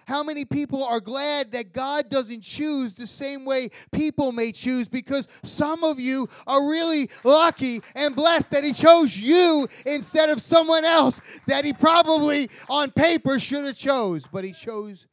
How 0.10 0.24
many 0.24 0.44
people 0.44 0.84
are 0.84 1.00
glad 1.00 1.52
that 1.52 1.72
God 1.72 2.10
doesn't 2.10 2.42
choose 2.42 2.96
the 2.96 3.06
same 3.06 3.46
way 3.46 3.70
people 3.92 4.32
may 4.32 4.52
choose? 4.52 4.88
Because 4.88 5.28
some 5.44 5.84
of 5.84 6.00
you 6.00 6.28
are 6.48 6.68
really 6.68 7.12
lucky 7.24 7.84
and 7.94 8.16
blessed 8.16 8.50
that 8.50 8.64
He 8.64 8.74
chose 8.74 9.16
you 9.16 9.68
instead 9.86 10.32
of 10.32 10.42
someone 10.42 10.84
else 10.84 11.22
that 11.46 11.64
He 11.64 11.74
probably 11.74 12.50
on 12.68 12.90
paper 12.90 13.38
should 13.38 13.66
have 13.66 13.76
chose, 13.76 14.26
but 14.26 14.44
He 14.44 14.52
chose 14.52 15.06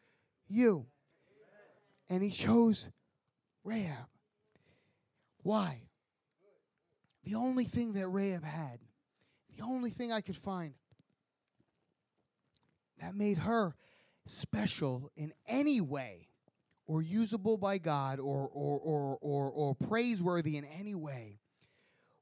you. 0.49 0.87
And 2.09 2.23
He 2.23 2.31
chose 2.31 2.89
Rahab. 3.65 4.07
Why? 5.43 5.83
The 7.25 7.35
only 7.35 7.65
thing 7.65 7.93
that 7.93 8.09
Rahab 8.09 8.45
had, 8.45 8.79
the 9.59 9.63
only 9.63 9.91
thing 9.91 10.11
I 10.11 10.23
could 10.23 10.39
find 10.39 10.73
that 12.99 13.15
made 13.15 13.37
her 13.37 13.75
special 14.27 15.11
in 15.17 15.33
any 15.47 15.81
way 15.81 16.29
or 16.87 17.03
usable 17.03 17.57
by 17.57 17.79
God 17.79 18.21
or, 18.21 18.49
or, 18.53 18.79
or, 18.79 19.19
or, 19.21 19.51
or 19.51 19.75
praiseworthy 19.75 20.57
in 20.57 20.65
any 20.65 20.95
way 20.95 21.41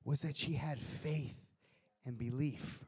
was 0.05 0.21
that 0.23 0.37
she 0.37 0.53
had 0.53 0.79
faith 0.79 1.37
and 2.05 2.19
belief. 2.19 2.85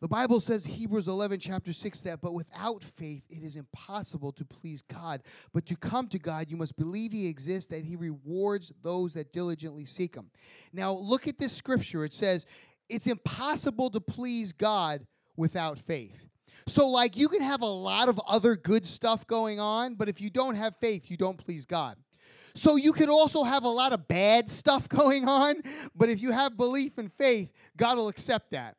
The 0.00 0.08
Bible 0.08 0.40
says, 0.40 0.66
Hebrews 0.66 1.08
11, 1.08 1.40
chapter 1.40 1.72
6, 1.72 2.02
that, 2.02 2.20
but 2.20 2.34
without 2.34 2.82
faith 2.82 3.22
it 3.30 3.42
is 3.42 3.56
impossible 3.56 4.32
to 4.32 4.44
please 4.44 4.82
God. 4.82 5.22
But 5.54 5.64
to 5.66 5.76
come 5.76 6.08
to 6.08 6.18
God, 6.18 6.50
you 6.50 6.58
must 6.58 6.76
believe 6.76 7.12
He 7.12 7.26
exists, 7.26 7.70
that 7.70 7.84
He 7.84 7.96
rewards 7.96 8.70
those 8.82 9.14
that 9.14 9.32
diligently 9.32 9.86
seek 9.86 10.14
Him. 10.14 10.30
Now, 10.74 10.92
look 10.92 11.26
at 11.26 11.38
this 11.38 11.54
scripture. 11.54 12.04
It 12.04 12.12
says, 12.12 12.44
it's 12.90 13.06
impossible 13.06 13.88
to 13.90 14.00
please 14.00 14.52
God 14.52 15.06
without 15.36 15.78
faith. 15.78 16.28
So, 16.66 16.88
like, 16.88 17.16
you 17.16 17.28
can 17.28 17.42
have 17.42 17.60
a 17.60 17.66
lot 17.66 18.08
of 18.08 18.20
other 18.26 18.56
good 18.56 18.86
stuff 18.86 19.26
going 19.26 19.60
on, 19.60 19.94
but 19.94 20.08
if 20.08 20.20
you 20.20 20.30
don't 20.30 20.54
have 20.54 20.74
faith, 20.80 21.10
you 21.10 21.16
don't 21.16 21.36
please 21.36 21.66
God. 21.66 21.96
So, 22.54 22.76
you 22.76 22.92
could 22.92 23.10
also 23.10 23.42
have 23.44 23.64
a 23.64 23.68
lot 23.68 23.92
of 23.92 24.08
bad 24.08 24.50
stuff 24.50 24.88
going 24.88 25.28
on, 25.28 25.56
but 25.94 26.08
if 26.08 26.22
you 26.22 26.30
have 26.30 26.56
belief 26.56 26.96
and 26.96 27.12
faith, 27.12 27.52
God 27.76 27.98
will 27.98 28.08
accept 28.08 28.52
that. 28.52 28.76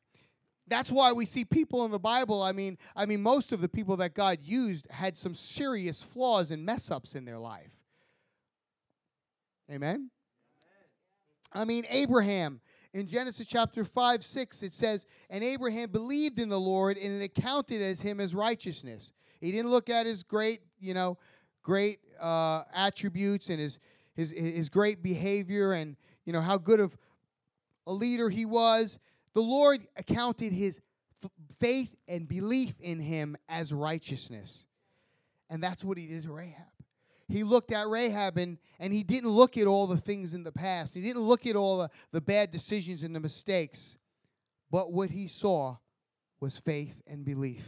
That's 0.68 0.92
why 0.92 1.12
we 1.12 1.28
see 1.28 1.46
people 1.46 1.86
in 1.86 1.92
the 1.92 2.00
Bible. 2.00 2.42
I 2.42 2.52
mean, 2.52 2.80
I 2.96 3.06
mean, 3.06 3.22
most 3.22 3.52
of 3.52 3.62
the 3.62 3.70
people 3.70 3.98
that 3.98 4.16
God 4.16 4.40
used 4.42 4.88
had 4.90 5.16
some 5.16 5.36
serious 5.36 6.02
flaws 6.02 6.50
and 6.50 6.66
mess 6.66 6.90
ups 6.90 7.14
in 7.14 7.24
their 7.24 7.38
life. 7.38 7.72
Amen. 9.72 10.10
I 11.54 11.66
mean, 11.66 11.86
Abraham 11.90 12.62
in 12.96 13.08
Genesis 13.08 13.46
chapter 13.46 13.84
5, 13.84 14.24
6, 14.24 14.64
it 14.64 14.72
says, 14.72 15.06
And 15.30 15.44
Abraham 15.44 15.90
believed 15.90 16.40
in 16.40 16.48
the 16.48 16.60
Lord, 16.60 16.98
and 16.98 17.22
it 17.22 17.26
accounted 17.26 17.82
as 17.82 18.00
him 18.00 18.22
as 18.22 18.34
righteousness. 18.34 19.12
He 19.42 19.52
didn't 19.52 19.70
look 19.70 19.90
at 19.90 20.06
his 20.06 20.24
great, 20.24 20.62
you 20.80 20.94
know, 20.94 21.18
great 21.62 22.00
uh, 22.22 22.64
attributes 22.74 23.50
and 23.50 23.60
his 23.60 23.80
his 24.16 24.32
his 24.32 24.70
great 24.70 25.04
behavior 25.04 25.74
and 25.74 25.98
you 26.24 26.32
know 26.32 26.40
how 26.40 26.58
good 26.58 26.80
of 26.80 26.96
a 27.86 27.92
leader 27.92 28.30
he 28.30 28.46
was, 28.46 28.98
the 29.34 29.42
Lord 29.42 29.86
accounted 29.98 30.54
his 30.54 30.80
f- 31.22 31.30
faith 31.60 31.94
and 32.08 32.30
belief 32.30 32.80
in 32.80 33.02
him 33.02 33.36
as 33.50 33.74
righteousness. 33.74 34.66
And 35.50 35.62
that's 35.62 35.84
what 35.84 35.98
he 35.98 36.08
did 36.08 36.24
to 36.24 36.32
Rahab. 36.32 36.75
He 37.28 37.44
looked 37.44 37.72
at 37.72 37.88
Rahab 37.88 38.38
and, 38.38 38.58
and 38.80 38.94
he 38.94 39.04
didn't 39.04 39.32
look 39.32 39.58
at 39.58 39.66
all 39.66 39.88
the 39.88 39.98
things 39.98 40.34
in 40.34 40.44
the 40.44 40.52
past. 40.52 40.94
He 40.94 41.02
didn't 41.02 41.24
look 41.24 41.48
at 41.48 41.56
all 41.56 41.80
the, 41.80 41.90
the 42.12 42.22
bad 42.22 42.52
decisions 42.52 43.02
and 43.02 43.16
the 43.16 43.20
mistakes. 43.20 43.98
But 44.70 44.92
what 44.92 45.10
he 45.10 45.28
saw 45.28 45.78
was 46.40 46.60
faith 46.60 47.02
and 47.08 47.26
belief. 47.26 47.68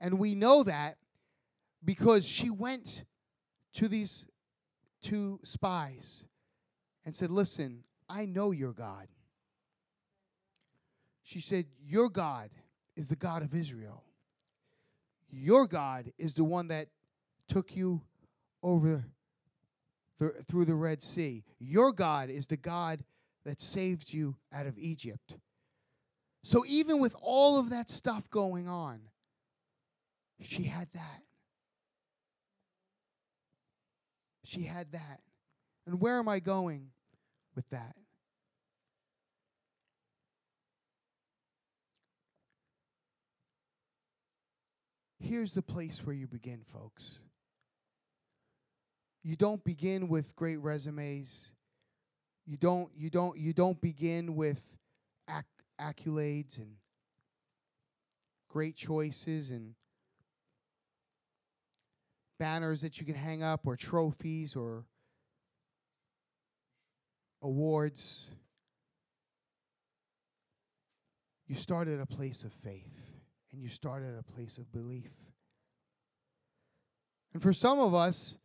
And 0.00 0.18
we 0.18 0.34
know 0.34 0.64
that 0.64 0.96
because 1.84 2.26
she 2.26 2.50
went 2.50 3.04
to 3.74 3.88
these 3.88 4.26
two 5.02 5.38
spies 5.44 6.24
and 7.04 7.14
said, 7.14 7.30
Listen, 7.30 7.84
I 8.08 8.26
know 8.26 8.50
your 8.50 8.72
God. 8.72 9.06
She 11.22 11.40
said, 11.40 11.66
Your 11.84 12.08
God 12.08 12.50
is 12.96 13.08
the 13.08 13.16
God 13.16 13.42
of 13.42 13.54
Israel. 13.54 14.02
Your 15.28 15.66
God 15.66 16.12
is 16.18 16.34
the 16.34 16.44
one 16.44 16.68
that 16.68 16.88
took 17.48 17.76
you 17.76 18.02
over 18.66 19.04
the, 20.18 20.30
through 20.48 20.64
the 20.64 20.74
Red 20.74 21.00
Sea. 21.00 21.44
Your 21.60 21.92
God 21.92 22.30
is 22.30 22.48
the 22.48 22.56
God 22.56 23.04
that 23.44 23.60
saved 23.60 24.12
you 24.12 24.34
out 24.52 24.66
of 24.66 24.76
Egypt. 24.76 25.36
So 26.42 26.64
even 26.66 26.98
with 26.98 27.14
all 27.22 27.60
of 27.60 27.70
that 27.70 27.88
stuff 27.88 28.28
going 28.28 28.68
on, 28.68 28.98
she 30.40 30.64
had 30.64 30.88
that. 30.94 31.22
She 34.44 34.62
had 34.62 34.90
that. 34.92 35.20
And 35.86 36.00
where 36.00 36.18
am 36.18 36.28
I 36.28 36.40
going 36.40 36.88
with 37.54 37.68
that? 37.70 37.94
Here's 45.20 45.52
the 45.52 45.62
place 45.62 46.04
where 46.04 46.14
you 46.14 46.26
begin, 46.26 46.62
folks. 46.72 47.20
You 49.26 49.34
don't 49.34 49.64
begin 49.64 50.06
with 50.06 50.36
great 50.36 50.58
resumes. 50.58 51.48
You 52.46 52.56
don't 52.56 52.88
you 52.96 53.10
don't 53.10 53.36
you 53.36 53.52
don't 53.52 53.80
begin 53.80 54.36
with 54.36 54.62
acc- 55.26 55.64
accolades 55.80 56.58
and 56.58 56.76
great 58.48 58.76
choices 58.76 59.50
and 59.50 59.74
banners 62.38 62.82
that 62.82 63.00
you 63.00 63.04
can 63.04 63.16
hang 63.16 63.42
up 63.42 63.66
or 63.66 63.74
trophies 63.74 64.54
or 64.54 64.84
awards. 67.42 68.28
You 71.48 71.56
start 71.56 71.88
at 71.88 71.98
a 71.98 72.06
place 72.06 72.44
of 72.44 72.52
faith 72.52 72.94
and 73.50 73.60
you 73.60 73.70
start 73.70 74.04
at 74.04 74.16
a 74.16 74.22
place 74.22 74.56
of 74.56 74.70
belief. 74.70 75.10
And 77.32 77.42
for 77.42 77.52
some 77.52 77.80
of 77.80 77.92
us, 77.92 78.38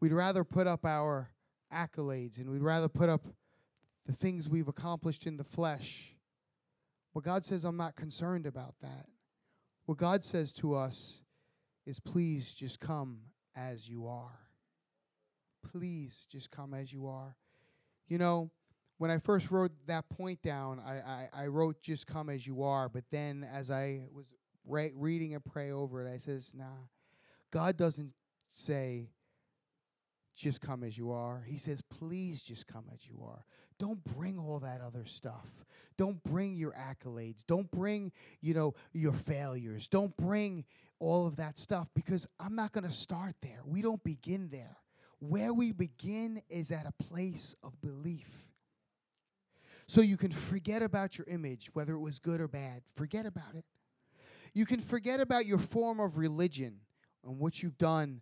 we'd 0.00 0.12
rather 0.12 0.44
put 0.44 0.66
up 0.66 0.84
our 0.84 1.30
accolades 1.72 2.38
and 2.38 2.50
we'd 2.50 2.62
rather 2.62 2.88
put 2.88 3.08
up 3.08 3.26
the 4.06 4.12
things 4.12 4.48
we've 4.48 4.68
accomplished 4.68 5.26
in 5.26 5.36
the 5.36 5.44
flesh. 5.44 6.14
But 7.14 7.24
God 7.24 7.44
says, 7.44 7.64
I'm 7.64 7.76
not 7.76 7.96
concerned 7.96 8.46
about 8.46 8.74
that. 8.82 9.06
What 9.86 9.98
God 9.98 10.24
says 10.24 10.52
to 10.54 10.74
us 10.74 11.22
is, 11.86 12.00
please 12.00 12.54
just 12.54 12.80
come 12.80 13.20
as 13.54 13.88
you 13.88 14.06
are. 14.06 14.38
Please 15.72 16.26
just 16.30 16.50
come 16.50 16.74
as 16.74 16.92
you 16.92 17.06
are. 17.06 17.36
You 18.08 18.18
know, 18.18 18.50
when 18.98 19.10
I 19.10 19.18
first 19.18 19.50
wrote 19.50 19.72
that 19.86 20.08
point 20.08 20.42
down, 20.42 20.80
I, 20.84 20.94
I, 20.94 21.28
I 21.32 21.46
wrote 21.46 21.80
just 21.80 22.06
come 22.06 22.28
as 22.28 22.46
you 22.46 22.62
are. 22.62 22.88
But 22.88 23.04
then 23.10 23.46
as 23.52 23.70
I 23.70 24.02
was 24.12 24.34
re- 24.66 24.92
reading 24.94 25.34
and 25.34 25.44
pray 25.44 25.70
over 25.70 26.06
it, 26.06 26.12
I 26.12 26.18
says, 26.18 26.52
nah, 26.54 26.64
God 27.50 27.76
doesn't 27.76 28.12
say 28.50 29.10
just 30.36 30.60
come 30.60 30.84
as 30.84 30.96
you 30.96 31.10
are. 31.10 31.42
He 31.46 31.58
says, 31.58 31.80
please 31.80 32.42
just 32.42 32.66
come 32.66 32.84
as 32.92 33.06
you 33.06 33.24
are. 33.24 33.44
Don't 33.78 34.02
bring 34.04 34.38
all 34.38 34.60
that 34.60 34.80
other 34.80 35.04
stuff. 35.04 35.46
Don't 35.96 36.22
bring 36.24 36.54
your 36.54 36.72
accolades. 36.72 37.44
Don't 37.46 37.70
bring, 37.70 38.12
you 38.40 38.54
know, 38.54 38.74
your 38.92 39.12
failures. 39.12 39.88
Don't 39.88 40.16
bring 40.16 40.64
all 40.98 41.26
of 41.26 41.36
that 41.36 41.58
stuff 41.58 41.88
because 41.94 42.26
I'm 42.38 42.54
not 42.54 42.72
going 42.72 42.84
to 42.84 42.92
start 42.92 43.34
there. 43.42 43.60
We 43.64 43.82
don't 43.82 44.02
begin 44.04 44.48
there. 44.50 44.76
Where 45.18 45.52
we 45.52 45.72
begin 45.72 46.42
is 46.48 46.70
at 46.70 46.86
a 46.86 47.02
place 47.04 47.54
of 47.62 47.80
belief. 47.80 48.30
So 49.86 50.00
you 50.00 50.16
can 50.16 50.30
forget 50.30 50.82
about 50.82 51.16
your 51.16 51.26
image, 51.28 51.70
whether 51.72 51.94
it 51.94 52.00
was 52.00 52.18
good 52.18 52.40
or 52.40 52.48
bad. 52.48 52.82
Forget 52.96 53.24
about 53.24 53.54
it. 53.54 53.64
You 54.52 54.66
can 54.66 54.80
forget 54.80 55.20
about 55.20 55.46
your 55.46 55.58
form 55.58 56.00
of 56.00 56.18
religion 56.18 56.80
and 57.24 57.38
what 57.38 57.62
you've 57.62 57.78
done 57.78 58.20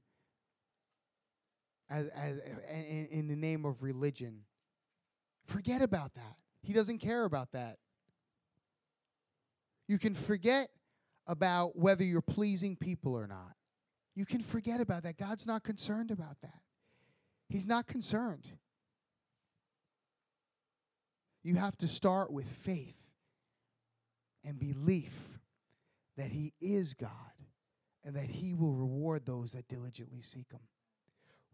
as, 1.91 2.09
as 2.09 2.39
in, 2.71 3.09
in 3.11 3.29
the 3.29 3.37
name 3.37 3.65
of 3.65 3.83
religion. 3.83 4.41
Forget 5.47 5.83
about 5.83 6.15
that. 6.15 6.37
He 6.63 6.73
doesn't 6.73 6.99
care 6.99 7.25
about 7.25 7.53
that. 7.53 7.79
You 9.87 9.99
can 9.99 10.15
forget 10.15 10.71
about 11.27 11.77
whether 11.77 12.05
you're 12.05 12.23
pleasing 12.23 12.77
people 12.77 13.15
or 13.15 13.27
not. 13.27 13.55
You 14.15 14.25
can 14.25 14.41
forget 14.41 14.81
about 14.81 15.03
that. 15.03 15.19
God's 15.19 15.47
not 15.47 15.63
concerned 15.63 16.11
about 16.11 16.41
that. 16.43 16.61
He's 17.49 17.67
not 17.67 17.87
concerned. 17.87 18.47
You 21.43 21.57
have 21.57 21.77
to 21.79 21.89
start 21.89 22.33
with 22.33 22.47
faith 22.47 23.11
and 24.45 24.59
belief 24.59 25.39
that 26.17 26.31
He 26.31 26.55
is 26.61 26.95
God 26.95 27.11
and 28.05 28.17
that 28.17 28.31
He 28.31 28.55
will 28.55 28.73
reward 28.73 29.27
those 29.27 29.53
that 29.53 29.69
diligently 29.69 30.23
seek 30.23 30.51
Him. 30.53 30.61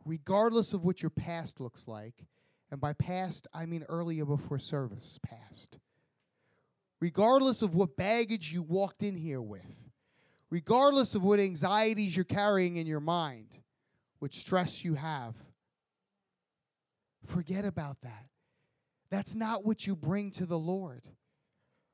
Regardless 0.05 0.73
of 0.73 0.85
what 0.85 1.03
your 1.03 1.11
past 1.11 1.61
looks 1.61 1.87
like, 1.87 2.25
and 2.71 2.81
by 2.81 2.93
past, 2.93 3.47
I 3.53 3.67
mean 3.67 3.85
earlier 3.89 4.25
before 4.25 4.59
service, 4.59 5.19
past. 5.23 5.79
Regardless 7.01 7.63
of 7.63 7.75
what 7.75 7.97
baggage 7.97 8.53
you 8.53 8.63
walked 8.63 9.03
in 9.03 9.17
here 9.17 9.41
with, 9.41 9.91
regardless 10.51 11.15
of 11.15 11.23
what 11.23 11.41
anxieties 11.41 12.15
you're 12.15 12.25
carrying 12.25 12.77
in 12.77 12.87
your 12.87 13.01
mind, 13.01 13.49
what 14.19 14.35
stress 14.35 14.85
you 14.85 14.95
have, 14.95 15.35
forget 17.27 17.65
about 17.65 18.01
that. 18.03 18.27
That's 19.11 19.35
not 19.35 19.65
what 19.65 19.87
you 19.87 19.97
bring 19.97 20.31
to 20.33 20.47
the 20.47 20.59
Lord. 20.59 21.05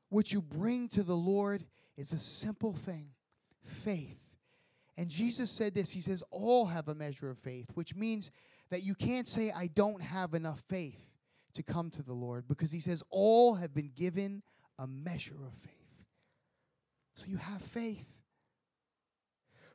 What 0.08 0.32
you 0.32 0.42
bring 0.42 0.88
to 0.90 1.02
the 1.02 1.16
Lord 1.16 1.64
is 1.96 2.12
a 2.12 2.20
simple 2.20 2.72
thing 2.72 3.08
faith. 3.64 4.25
And 4.96 5.08
Jesus 5.08 5.50
said 5.50 5.74
this 5.74 5.90
He 5.90 6.00
says, 6.00 6.22
All 6.30 6.66
have 6.66 6.88
a 6.88 6.94
measure 6.94 7.30
of 7.30 7.38
faith, 7.38 7.66
which 7.74 7.94
means 7.94 8.30
that 8.70 8.82
you 8.82 8.94
can't 8.94 9.28
say, 9.28 9.50
I 9.50 9.68
don't 9.68 10.02
have 10.02 10.34
enough 10.34 10.62
faith 10.68 11.00
to 11.54 11.62
come 11.62 11.90
to 11.90 12.02
the 12.02 12.12
Lord, 12.12 12.46
because 12.48 12.70
He 12.70 12.80
says, 12.80 13.02
All 13.10 13.54
have 13.54 13.74
been 13.74 13.90
given 13.94 14.42
a 14.78 14.86
measure 14.86 15.36
of 15.46 15.52
faith. 15.54 15.72
So 17.14 17.24
you 17.26 17.38
have 17.38 17.62
faith. 17.62 18.06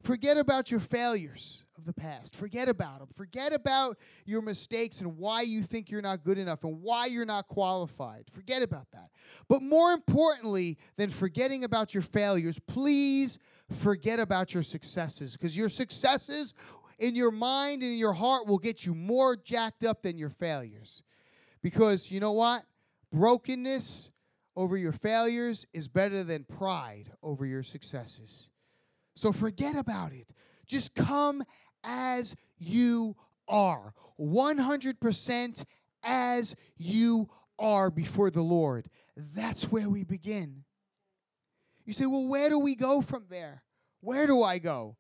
Forget 0.01 0.37
about 0.37 0.71
your 0.71 0.79
failures 0.79 1.63
of 1.77 1.85
the 1.85 1.93
past. 1.93 2.35
Forget 2.35 2.67
about 2.67 2.99
them. 2.99 3.09
Forget 3.13 3.53
about 3.53 3.97
your 4.25 4.41
mistakes 4.41 4.99
and 4.99 5.17
why 5.17 5.41
you 5.41 5.61
think 5.61 5.91
you're 5.91 6.01
not 6.01 6.23
good 6.23 6.39
enough 6.39 6.63
and 6.63 6.81
why 6.81 7.05
you're 7.05 7.25
not 7.25 7.47
qualified. 7.47 8.25
Forget 8.31 8.63
about 8.63 8.87
that. 8.93 9.09
But 9.47 9.61
more 9.61 9.91
importantly 9.91 10.77
than 10.97 11.11
forgetting 11.11 11.63
about 11.63 11.93
your 11.93 12.01
failures, 12.01 12.59
please 12.67 13.37
forget 13.71 14.19
about 14.19 14.53
your 14.53 14.63
successes 14.63 15.33
because 15.33 15.55
your 15.55 15.69
successes 15.69 16.53
in 16.99 17.15
your 17.15 17.31
mind 17.31 17.81
and 17.81 17.93
in 17.93 17.97
your 17.97 18.13
heart 18.13 18.47
will 18.47 18.59
get 18.59 18.85
you 18.85 18.93
more 18.93 19.35
jacked 19.35 19.83
up 19.83 20.03
than 20.03 20.17
your 20.17 20.29
failures. 20.29 21.03
Because 21.61 22.11
you 22.11 22.19
know 22.19 22.31
what? 22.31 22.63
Brokenness 23.11 24.11
over 24.55 24.77
your 24.77 24.91
failures 24.91 25.65
is 25.73 25.87
better 25.87 26.23
than 26.23 26.43
pride 26.43 27.11
over 27.23 27.45
your 27.45 27.63
successes. 27.63 28.49
So 29.15 29.31
forget 29.31 29.75
about 29.75 30.13
it. 30.13 30.27
Just 30.65 30.95
come 30.95 31.43
as 31.83 32.35
you 32.57 33.15
are, 33.47 33.93
100% 34.19 35.63
as 36.03 36.55
you 36.77 37.29
are 37.59 37.89
before 37.89 38.29
the 38.29 38.41
Lord. 38.41 38.87
That's 39.15 39.71
where 39.71 39.89
we 39.89 40.03
begin. 40.03 40.63
You 41.91 41.93
say, 41.93 42.05
well, 42.05 42.25
where 42.25 42.47
do 42.47 42.57
we 42.57 42.75
go 42.75 43.01
from 43.01 43.25
there? 43.29 43.63
Where 43.99 44.25
do 44.25 44.43
I 44.43 44.59
go? 44.59 44.95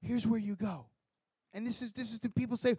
Here's 0.00 0.24
where 0.24 0.38
you 0.38 0.54
go. 0.54 0.86
And 1.52 1.66
this 1.66 1.82
is 1.82 1.90
this 1.90 2.12
is 2.12 2.20
the 2.20 2.28
people 2.28 2.56
say, 2.56 2.76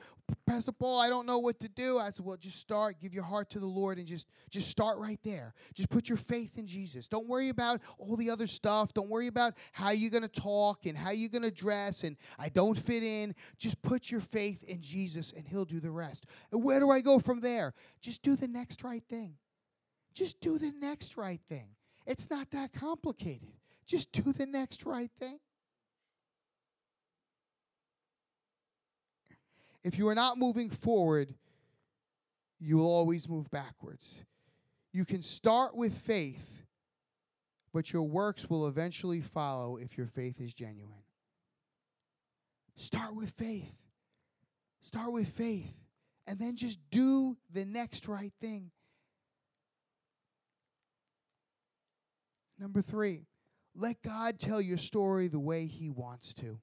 Pastor 0.48 0.72
Paul, 0.72 1.02
I 1.02 1.10
don't 1.10 1.26
know 1.26 1.40
what 1.40 1.60
to 1.60 1.68
do. 1.68 2.00
I 2.00 2.12
said, 2.12 2.26
well, 2.26 2.38
just 2.38 2.58
start, 2.58 3.02
give 3.02 3.14
your 3.14 3.26
heart 3.26 3.50
to 3.50 3.60
the 3.60 3.66
Lord, 3.66 3.98
and 3.98 4.08
just 4.08 4.30
just 4.50 4.70
start 4.70 4.98
right 4.98 5.20
there. 5.26 5.54
Just 5.74 5.90
put 5.90 6.08
your 6.08 6.18
faith 6.18 6.58
in 6.58 6.66
Jesus. 6.66 7.10
Don't 7.10 7.28
worry 7.28 7.50
about 7.50 7.82
all 7.98 8.16
the 8.16 8.30
other 8.30 8.48
stuff. 8.48 8.94
Don't 8.94 9.10
worry 9.10 9.28
about 9.28 9.54
how 9.74 9.92
you're 9.92 10.10
gonna 10.10 10.30
talk 10.30 10.86
and 10.86 10.98
how 10.98 11.12
you're 11.12 11.28
gonna 11.28 11.52
dress 11.52 12.06
and 12.06 12.16
I 12.40 12.48
don't 12.48 12.80
fit 12.80 13.04
in. 13.04 13.36
Just 13.58 13.82
put 13.82 14.10
your 14.10 14.22
faith 14.22 14.64
in 14.64 14.82
Jesus, 14.82 15.34
and 15.36 15.46
He'll 15.46 15.66
do 15.66 15.82
the 15.82 15.92
rest. 15.92 16.28
And 16.54 16.64
where 16.64 16.80
do 16.80 16.90
I 16.92 17.02
go 17.02 17.20
from 17.20 17.42
there? 17.42 17.74
Just 18.00 18.22
do 18.22 18.38
the 18.38 18.48
next 18.48 18.86
right 18.86 19.04
thing. 19.04 19.34
Just 20.14 20.40
do 20.40 20.58
the 20.58 20.72
next 20.80 21.18
right 21.18 21.42
thing. 21.50 21.68
It's 22.06 22.30
not 22.30 22.52
that 22.52 22.74
complicated. 22.74 23.50
Just 23.86 24.12
do 24.12 24.32
the 24.32 24.46
next 24.46 24.86
right 24.86 25.12
thing. 25.20 25.40
If 29.84 29.98
you 29.98 30.08
are 30.08 30.16
not 30.16 30.38
moving 30.38 30.70
forward, 30.70 31.34
you 32.60 32.78
will 32.78 32.92
always 32.92 33.30
move 33.30 33.50
backwards. 33.52 34.18
You 34.92 35.06
can 35.06 35.22
start 35.22 35.76
with 35.76 35.94
faith, 35.94 36.64
but 37.74 37.94
your 37.94 38.04
works 38.04 38.50
will 38.50 38.68
eventually 38.68 39.22
follow 39.22 39.78
if 39.78 39.98
your 39.98 40.08
faith 40.08 40.42
is 40.42 40.54
genuine. 40.54 41.04
Start 42.76 43.16
with 43.16 43.30
faith. 43.32 43.76
Start 44.82 45.12
with 45.12 45.30
faith. 45.30 45.74
And 46.28 46.40
then 46.40 46.56
just 46.56 46.80
do 46.90 47.38
the 47.54 47.66
next 47.66 48.08
right 48.08 48.34
thing. 48.42 48.72
Number 52.60 52.82
three, 52.82 53.26
let 53.76 54.02
God 54.02 54.40
tell 54.40 54.62
your 54.62 54.78
story 54.78 55.28
the 55.28 55.40
way 55.40 55.66
He 55.66 55.90
wants 55.90 56.34
to. 56.36 56.60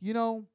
You 0.00 0.14
know, 0.14 0.46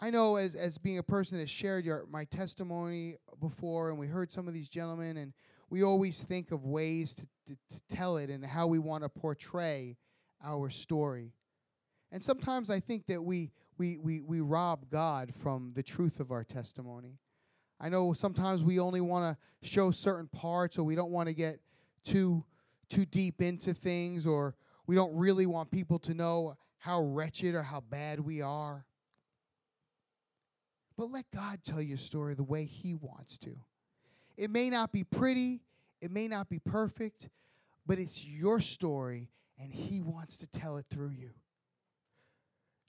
I 0.00 0.10
know 0.10 0.36
as 0.36 0.54
as 0.54 0.78
being 0.78 0.98
a 0.98 1.02
person 1.02 1.38
that 1.38 1.48
shared 1.50 1.84
your 1.84 2.06
my 2.10 2.24
testimony 2.24 3.16
before, 3.40 3.90
and 3.90 3.98
we 3.98 4.06
heard 4.06 4.32
some 4.32 4.48
of 4.48 4.54
these 4.54 4.68
gentlemen, 4.68 5.18
and 5.18 5.32
we 5.68 5.82
always 5.82 6.20
think 6.20 6.50
of 6.52 6.64
ways 6.64 7.14
to, 7.14 7.26
to, 7.46 7.56
to 7.70 7.80
tell 7.94 8.16
it 8.16 8.30
and 8.30 8.44
how 8.44 8.66
we 8.66 8.78
want 8.78 9.04
to 9.04 9.08
portray 9.08 9.96
our 10.42 10.70
story. 10.70 11.32
And 12.12 12.22
sometimes 12.22 12.70
I 12.70 12.80
think 12.80 13.06
that 13.06 13.22
we 13.22 13.52
we 13.76 13.98
we 13.98 14.22
we 14.22 14.40
rob 14.40 14.88
God 14.90 15.32
from 15.34 15.72
the 15.74 15.82
truth 15.82 16.18
of 16.18 16.30
our 16.30 16.44
testimony. 16.44 17.18
I 17.78 17.88
know 17.88 18.12
sometimes 18.12 18.62
we 18.62 18.78
only 18.78 19.00
want 19.00 19.36
to 19.36 19.68
show 19.68 19.90
certain 19.90 20.28
parts, 20.28 20.78
or 20.78 20.84
we 20.84 20.94
don't 20.94 21.10
want 21.10 21.28
to 21.28 21.34
get 21.34 21.60
too 22.04 22.44
too 22.90 23.06
deep 23.06 23.40
into 23.40 23.72
things, 23.72 24.26
or 24.26 24.54
we 24.86 24.94
don't 24.94 25.14
really 25.14 25.46
want 25.46 25.70
people 25.70 25.98
to 26.00 26.14
know 26.14 26.56
how 26.78 27.02
wretched 27.02 27.54
or 27.54 27.62
how 27.62 27.80
bad 27.80 28.20
we 28.20 28.42
are. 28.42 28.84
But 30.96 31.10
let 31.10 31.24
God 31.34 31.60
tell 31.64 31.80
your 31.80 31.98
story 31.98 32.34
the 32.34 32.42
way 32.42 32.64
He 32.64 32.94
wants 32.94 33.38
to. 33.38 33.56
It 34.36 34.50
may 34.50 34.68
not 34.68 34.92
be 34.92 35.04
pretty, 35.04 35.62
it 36.00 36.10
may 36.10 36.28
not 36.28 36.48
be 36.48 36.58
perfect, 36.58 37.28
but 37.86 37.98
it's 37.98 38.24
your 38.24 38.60
story 38.60 39.30
and 39.58 39.72
He 39.72 40.00
wants 40.00 40.38
to 40.38 40.46
tell 40.46 40.76
it 40.76 40.86
through 40.90 41.10
you. 41.10 41.30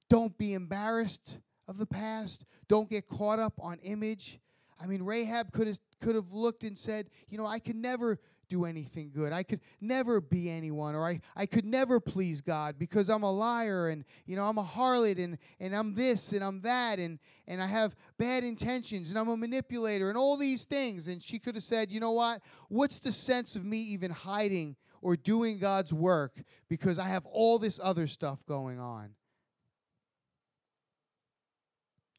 Don't 0.09 0.37
be 0.37 0.53
embarrassed 0.53 1.37
of 1.67 1.77
the 1.77 1.85
past. 1.85 2.43
Don't 2.67 2.89
get 2.89 3.07
caught 3.07 3.39
up 3.39 3.53
on 3.61 3.79
image. 3.79 4.39
I 4.81 4.87
mean, 4.87 5.03
Rahab 5.03 5.51
could 5.51 5.67
have 5.67 5.79
could 6.01 6.15
have 6.15 6.31
looked 6.31 6.63
and 6.63 6.77
said, 6.77 7.09
you 7.29 7.37
know, 7.37 7.45
I 7.45 7.59
could 7.59 7.75
never 7.75 8.19
do 8.51 8.65
anything 8.65 9.11
good. 9.15 9.31
I 9.31 9.43
could 9.43 9.61
never 9.79 10.19
be 10.19 10.49
anyone, 10.49 10.93
or 10.93 11.07
I, 11.07 11.21
I 11.37 11.45
could 11.45 11.63
never 11.63 12.01
please 12.01 12.41
God 12.41 12.77
because 12.77 13.09
I'm 13.09 13.23
a 13.23 13.31
liar 13.31 13.87
and 13.87 14.03
you 14.25 14.35
know 14.35 14.45
I'm 14.45 14.57
a 14.57 14.63
harlot 14.63 15.23
and, 15.23 15.37
and 15.61 15.73
I'm 15.73 15.95
this 15.95 16.33
and 16.33 16.43
I'm 16.43 16.61
that 16.63 16.99
and, 16.99 17.17
and 17.47 17.63
I 17.63 17.67
have 17.67 17.95
bad 18.17 18.43
intentions 18.43 19.09
and 19.09 19.17
I'm 19.17 19.29
a 19.29 19.37
manipulator 19.37 20.09
and 20.09 20.17
all 20.17 20.35
these 20.35 20.65
things. 20.65 21.07
And 21.07 21.23
she 21.23 21.39
could 21.39 21.55
have 21.55 21.63
said, 21.63 21.89
you 21.89 22.01
know 22.01 22.11
what? 22.11 22.41
What's 22.67 22.99
the 22.99 23.13
sense 23.13 23.55
of 23.55 23.63
me 23.63 23.77
even 23.77 24.11
hiding 24.11 24.75
or 25.01 25.15
doing 25.15 25.57
God's 25.57 25.93
work 25.93 26.33
because 26.67 26.99
I 26.99 27.07
have 27.07 27.25
all 27.25 27.57
this 27.57 27.79
other 27.81 28.05
stuff 28.05 28.45
going 28.45 28.81
on? 28.81 29.11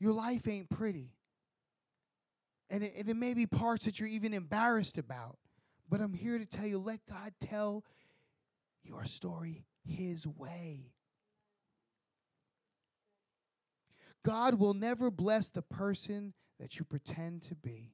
Your 0.00 0.14
life 0.14 0.48
ain't 0.48 0.70
pretty. 0.70 1.12
And 2.70 2.82
it, 2.82 2.94
and 2.96 3.08
it 3.10 3.16
may 3.16 3.34
be 3.34 3.46
parts 3.46 3.84
that 3.84 4.00
you're 4.00 4.08
even 4.08 4.32
embarrassed 4.32 4.96
about. 4.96 5.36
But 5.92 6.00
I'm 6.00 6.14
here 6.14 6.38
to 6.38 6.46
tell 6.46 6.66
you 6.66 6.78
let 6.78 7.00
God 7.07 7.35
tell 7.38 7.85
your 8.83 9.05
story 9.05 9.66
His 9.85 10.26
way. 10.26 10.94
God 14.24 14.55
will 14.55 14.72
never 14.72 15.11
bless 15.11 15.50
the 15.50 15.61
person 15.61 16.33
that 16.59 16.78
you 16.78 16.87
pretend 16.87 17.42
to 17.42 17.55
be. 17.55 17.92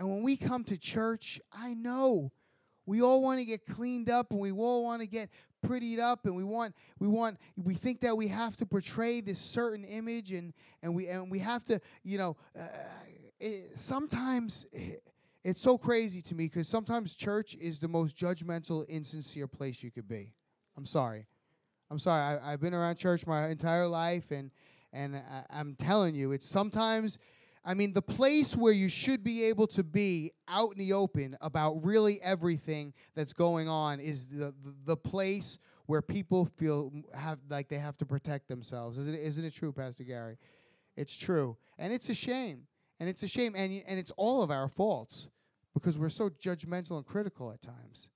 And 0.00 0.10
when 0.10 0.24
we 0.24 0.36
come 0.36 0.64
to 0.64 0.76
church, 0.76 1.40
I 1.52 1.74
know 1.74 2.32
we 2.84 3.00
all 3.00 3.22
want 3.22 3.38
to 3.38 3.46
get 3.46 3.64
cleaned 3.64 4.10
up 4.10 4.32
and 4.32 4.40
we 4.40 4.50
all 4.50 4.82
want 4.82 5.00
to 5.02 5.06
get 5.06 5.30
prettied 5.64 6.00
up 6.00 6.26
and 6.26 6.34
we 6.34 6.42
want 6.42 6.74
we 6.98 7.06
want 7.06 7.36
we 7.56 7.74
think 7.74 8.00
that 8.00 8.16
we 8.16 8.26
have 8.26 8.56
to 8.56 8.66
portray 8.66 9.20
this 9.20 9.40
certain 9.40 9.84
image 9.84 10.32
and 10.32 10.54
and 10.82 10.92
we 10.92 11.06
and 11.06 11.30
we 11.30 11.38
have 11.38 11.64
to 11.64 11.80
you 12.02 12.18
know 12.18 12.36
uh, 12.58 12.66
it, 13.38 13.78
sometimes 13.78 14.66
it, 14.72 15.04
it's 15.44 15.60
so 15.60 15.78
crazy 15.78 16.20
to 16.22 16.34
me 16.34 16.44
because 16.44 16.68
sometimes 16.68 17.14
church 17.14 17.56
is 17.60 17.78
the 17.78 17.88
most 17.88 18.16
judgmental, 18.16 18.86
insincere 18.88 19.46
place 19.46 19.82
you 19.82 19.90
could 19.90 20.08
be. 20.08 20.34
I'm 20.76 20.86
sorry. 20.86 21.26
I'm 21.90 21.98
sorry. 21.98 22.38
I, 22.38 22.50
have 22.52 22.60
been 22.60 22.74
around 22.74 22.96
church 22.96 23.26
my 23.26 23.48
entire 23.48 23.86
life, 23.86 24.30
and 24.30 24.50
and 24.92 25.16
I, 25.16 25.44
I'm 25.50 25.74
telling 25.74 26.14
you, 26.14 26.32
it's 26.32 26.48
sometimes. 26.48 27.18
I 27.64 27.74
mean, 27.74 27.92
the 27.92 28.02
place 28.02 28.56
where 28.56 28.72
you 28.72 28.88
should 28.88 29.22
be 29.22 29.44
able 29.44 29.66
to 29.68 29.82
be 29.82 30.32
out 30.46 30.72
in 30.72 30.78
the 30.78 30.94
open 30.94 31.36
about 31.40 31.84
really 31.84 32.22
everything 32.22 32.94
that's 33.14 33.32
going 33.32 33.68
on 33.68 34.00
is 34.00 34.26
the 34.26 34.54
the, 34.86 34.96
place 34.96 35.58
where 35.86 36.00
people 36.00 36.46
feel 36.46 36.92
have 37.12 37.38
like 37.50 37.68
they 37.68 37.78
have 37.78 37.96
to 37.98 38.06
protect 38.06 38.48
themselves. 38.48 38.96
Isn't 38.96 39.14
it, 39.14 39.20
isn't 39.20 39.44
it 39.44 39.52
true, 39.52 39.72
Pastor 39.72 40.04
Gary? 40.04 40.38
It's 40.96 41.16
true, 41.16 41.56
and 41.78 41.92
it's 41.92 42.08
a 42.08 42.14
shame. 42.14 42.62
And 43.00 43.08
it's 43.08 43.22
a 43.22 43.28
shame, 43.28 43.54
and, 43.56 43.82
and 43.86 43.98
it's 43.98 44.12
all 44.16 44.42
of 44.42 44.50
our 44.50 44.68
faults 44.68 45.28
because 45.72 45.98
we're 45.98 46.08
so 46.08 46.30
judgmental 46.30 46.96
and 46.96 47.06
critical 47.06 47.52
at 47.52 47.62
times. 47.62 48.10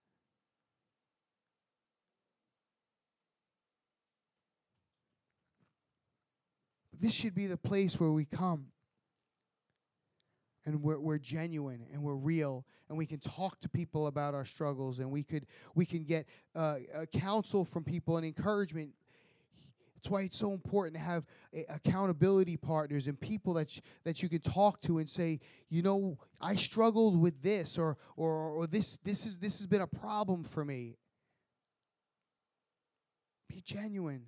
This 6.99 7.13
should 7.13 7.35
be 7.35 7.47
the 7.47 7.57
place 7.57 7.99
where 7.99 8.11
we 8.11 8.25
come 8.25 8.67
and 10.65 10.83
we're, 10.83 10.99
we're 10.99 11.19
genuine 11.19 11.85
and 11.93 12.03
we're 12.03 12.15
real 12.15 12.65
and 12.89 12.97
we 12.97 13.07
can 13.07 13.19
talk 13.19 13.61
to 13.61 13.69
people 13.69 14.07
about 14.07 14.35
our 14.35 14.45
struggles 14.45 15.01
and 15.01 15.11
we 15.11 15.23
could 15.23 15.47
we 15.75 15.85
can 15.85 16.05
get 16.05 16.27
uh, 16.55 16.77
counsel 17.13 17.65
from 17.65 17.83
people 17.83 18.17
and 18.17 18.27
encouragement 18.27 18.91
that's 20.03 20.11
why 20.11 20.23
it's 20.23 20.39
so 20.39 20.53
important 20.53 20.95
to 20.97 21.01
have 21.01 21.25
eh, 21.55 21.63
accountability 21.69 22.57
partners 22.57 23.07
and 23.07 23.21
people 23.21 23.55
that, 23.55 23.79
that 24.03 24.21
you 24.21 24.29
can 24.29 24.41
talk 24.41 24.81
to 24.83 24.99
and 24.99 25.09
say, 25.09 25.39
you 25.69 25.81
know, 25.81 26.19
I 26.41 26.57
struggled 26.57 27.21
with 27.21 27.41
this 27.41 27.79
or, 27.79 27.97
or, 28.17 28.33
or 28.33 28.67
this, 28.67 28.99
this, 29.05 29.25
is, 29.25 29.39
this 29.39 29.59
has 29.59 29.67
been 29.67 29.81
a 29.81 29.87
problem 29.87 30.43
for 30.43 30.65
me. 30.65 30.97
Be 33.49 33.63
genuine. 33.65 34.25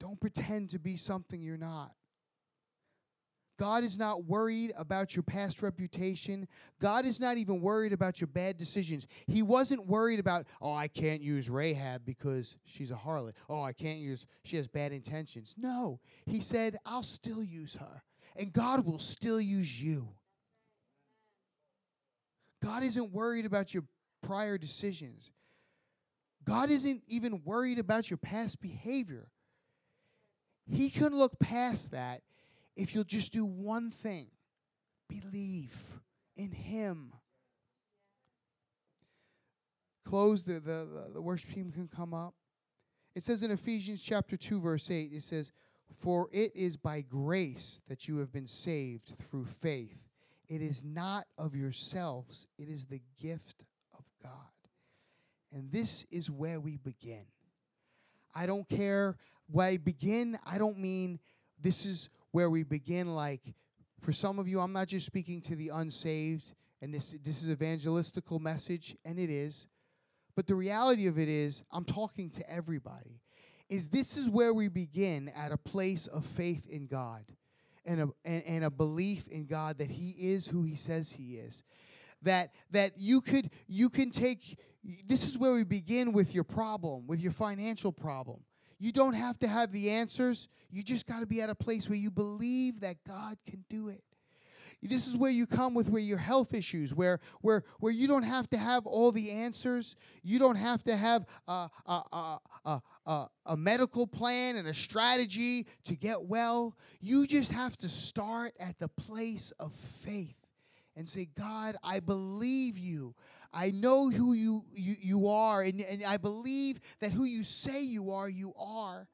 Don't 0.00 0.18
pretend 0.18 0.70
to 0.70 0.78
be 0.78 0.96
something 0.96 1.42
you're 1.42 1.58
not. 1.58 1.92
God 3.58 3.82
is 3.82 3.98
not 3.98 4.24
worried 4.24 4.72
about 4.78 5.16
your 5.16 5.24
past 5.24 5.62
reputation. 5.62 6.46
God 6.80 7.04
is 7.04 7.18
not 7.18 7.38
even 7.38 7.60
worried 7.60 7.92
about 7.92 8.20
your 8.20 8.28
bad 8.28 8.56
decisions. 8.56 9.06
He 9.26 9.42
wasn't 9.42 9.86
worried 9.86 10.20
about, 10.20 10.46
oh, 10.60 10.72
I 10.72 10.86
can't 10.86 11.20
use 11.20 11.50
Rahab 11.50 12.04
because 12.04 12.56
she's 12.64 12.92
a 12.92 12.94
harlot. 12.94 13.32
Oh, 13.48 13.62
I 13.62 13.72
can't 13.72 13.98
use, 13.98 14.26
she 14.44 14.56
has 14.56 14.68
bad 14.68 14.92
intentions. 14.92 15.56
No, 15.58 15.98
he 16.24 16.40
said, 16.40 16.78
I'll 16.86 17.02
still 17.02 17.42
use 17.42 17.74
her. 17.74 18.02
And 18.36 18.52
God 18.52 18.86
will 18.86 19.00
still 19.00 19.40
use 19.40 19.80
you. 19.80 20.08
God 22.62 22.84
isn't 22.84 23.12
worried 23.12 23.44
about 23.44 23.74
your 23.74 23.84
prior 24.22 24.56
decisions. 24.56 25.32
God 26.44 26.70
isn't 26.70 27.02
even 27.08 27.42
worried 27.44 27.80
about 27.80 28.08
your 28.08 28.16
past 28.18 28.60
behavior. 28.60 29.28
He 30.70 30.90
can 30.90 31.16
look 31.16 31.38
past 31.40 31.90
that 31.90 32.22
if 32.78 32.94
you'll 32.94 33.04
just 33.04 33.32
do 33.32 33.44
one 33.44 33.90
thing 33.90 34.28
believe 35.08 36.00
in 36.36 36.52
Him. 36.52 37.12
Close, 40.04 40.44
the, 40.44 40.60
the, 40.60 41.10
the 41.12 41.20
worship 41.20 41.52
team 41.52 41.70
can 41.72 41.88
come 41.88 42.14
up. 42.14 42.34
It 43.14 43.22
says 43.22 43.42
in 43.42 43.50
Ephesians 43.50 44.02
chapter 44.02 44.36
2, 44.36 44.60
verse 44.60 44.90
8, 44.90 45.10
it 45.12 45.22
says, 45.22 45.52
For 45.92 46.28
it 46.32 46.54
is 46.54 46.76
by 46.76 47.02
grace 47.02 47.80
that 47.88 48.06
you 48.06 48.18
have 48.18 48.32
been 48.32 48.46
saved 48.46 49.12
through 49.28 49.46
faith. 49.46 49.98
It 50.48 50.62
is 50.62 50.82
not 50.82 51.26
of 51.36 51.54
yourselves, 51.54 52.46
it 52.58 52.68
is 52.68 52.86
the 52.86 53.02
gift 53.20 53.64
of 53.92 54.04
God. 54.22 54.32
And 55.52 55.70
this 55.72 56.06
is 56.10 56.30
where 56.30 56.60
we 56.60 56.76
begin. 56.76 57.24
I 58.34 58.46
don't 58.46 58.68
care 58.68 59.16
by 59.48 59.78
begin, 59.78 60.38
I 60.46 60.58
don't 60.58 60.78
mean 60.78 61.18
this 61.60 61.84
is 61.84 62.08
where 62.38 62.48
we 62.48 62.62
begin 62.62 63.16
like 63.16 63.52
for 64.00 64.12
some 64.12 64.38
of 64.38 64.46
you, 64.46 64.60
I'm 64.60 64.72
not 64.72 64.86
just 64.86 65.04
speaking 65.04 65.40
to 65.40 65.56
the 65.56 65.70
unsaved, 65.70 66.52
and 66.80 66.94
this 66.94 67.16
this 67.24 67.42
is 67.42 67.48
evangelistical 67.48 68.38
message, 68.40 68.96
and 69.04 69.18
it 69.18 69.28
is. 69.28 69.66
But 70.36 70.46
the 70.46 70.54
reality 70.54 71.08
of 71.08 71.18
it 71.18 71.28
is, 71.28 71.64
I'm 71.72 71.84
talking 71.84 72.30
to 72.30 72.48
everybody. 72.48 73.20
Is 73.68 73.88
this 73.88 74.16
is 74.16 74.30
where 74.30 74.54
we 74.54 74.68
begin 74.68 75.32
at 75.34 75.50
a 75.50 75.56
place 75.56 76.06
of 76.06 76.24
faith 76.24 76.68
in 76.68 76.86
God 76.86 77.24
and 77.84 78.02
a, 78.02 78.08
and, 78.24 78.44
and 78.44 78.64
a 78.64 78.70
belief 78.70 79.26
in 79.26 79.46
God 79.46 79.78
that 79.78 79.90
He 79.90 80.10
is 80.10 80.46
who 80.46 80.62
He 80.62 80.76
says 80.76 81.10
He 81.10 81.38
is. 81.38 81.64
That 82.22 82.52
that 82.70 82.92
you 82.96 83.20
could 83.20 83.50
you 83.66 83.90
can 83.90 84.12
take 84.12 84.60
this 85.08 85.26
is 85.26 85.36
where 85.36 85.54
we 85.54 85.64
begin 85.64 86.12
with 86.12 86.36
your 86.36 86.44
problem, 86.44 87.08
with 87.08 87.18
your 87.18 87.32
financial 87.32 87.90
problem. 87.90 88.44
You 88.78 88.92
don't 88.92 89.14
have 89.14 89.38
to 89.40 89.48
have 89.48 89.72
the 89.72 89.90
answers. 89.90 90.48
You 90.70 90.82
just 90.82 91.06
got 91.06 91.20
to 91.20 91.26
be 91.26 91.40
at 91.40 91.50
a 91.50 91.54
place 91.54 91.88
where 91.88 91.98
you 91.98 92.10
believe 92.10 92.80
that 92.80 92.96
God 93.06 93.36
can 93.46 93.64
do 93.68 93.88
it. 93.88 94.02
This 94.80 95.08
is 95.08 95.16
where 95.16 95.30
you 95.30 95.44
come 95.46 95.74
with 95.74 95.88
where 95.88 96.00
your 96.00 96.18
health 96.18 96.54
issues, 96.54 96.94
where 96.94 97.18
where 97.40 97.64
where 97.80 97.92
you 97.92 98.06
don't 98.06 98.22
have 98.22 98.48
to 98.50 98.58
have 98.58 98.86
all 98.86 99.10
the 99.10 99.32
answers. 99.32 99.96
You 100.22 100.38
don't 100.38 100.56
have 100.56 100.84
to 100.84 100.96
have 100.96 101.26
a, 101.48 101.68
a, 101.84 102.38
a, 102.64 102.80
a, 103.04 103.26
a 103.46 103.56
medical 103.56 104.06
plan 104.06 104.54
and 104.54 104.68
a 104.68 104.74
strategy 104.74 105.66
to 105.84 105.96
get 105.96 106.22
well. 106.22 106.76
You 107.00 107.26
just 107.26 107.50
have 107.50 107.76
to 107.78 107.88
start 107.88 108.52
at 108.60 108.78
the 108.78 108.86
place 108.86 109.52
of 109.58 109.74
faith 109.74 110.36
and 110.94 111.08
say, 111.08 111.28
God, 111.36 111.76
I 111.82 111.98
believe 111.98 112.78
you. 112.78 113.14
I 113.52 113.70
know 113.70 114.10
who 114.10 114.34
you, 114.34 114.64
you, 114.74 114.94
you 115.00 115.28
are, 115.28 115.62
and, 115.62 115.80
and 115.80 116.04
I 116.04 116.18
believe 116.18 116.80
that 117.00 117.12
who 117.12 117.24
you 117.24 117.44
say 117.44 117.82
you 117.82 118.12
are, 118.12 118.28
you 118.28 118.52
are. 118.58 119.08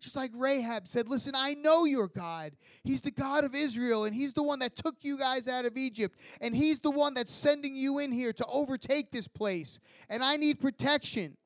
Just 0.00 0.16
like 0.16 0.30
Rahab 0.34 0.88
said, 0.88 1.08
Listen, 1.08 1.34
I 1.36 1.54
know 1.54 1.84
your 1.84 2.08
God. 2.08 2.52
He's 2.84 3.02
the 3.02 3.10
God 3.10 3.44
of 3.44 3.54
Israel, 3.54 4.04
and 4.04 4.14
He's 4.14 4.32
the 4.32 4.42
one 4.42 4.60
that 4.60 4.74
took 4.74 4.96
you 5.02 5.18
guys 5.18 5.46
out 5.46 5.66
of 5.66 5.76
Egypt, 5.76 6.18
and 6.40 6.56
He's 6.56 6.80
the 6.80 6.90
one 6.90 7.14
that's 7.14 7.32
sending 7.32 7.76
you 7.76 7.98
in 7.98 8.10
here 8.10 8.32
to 8.32 8.46
overtake 8.46 9.10
this 9.10 9.28
place. 9.28 9.78
And 10.08 10.24
I 10.24 10.36
need 10.36 10.58
protection 10.58 11.36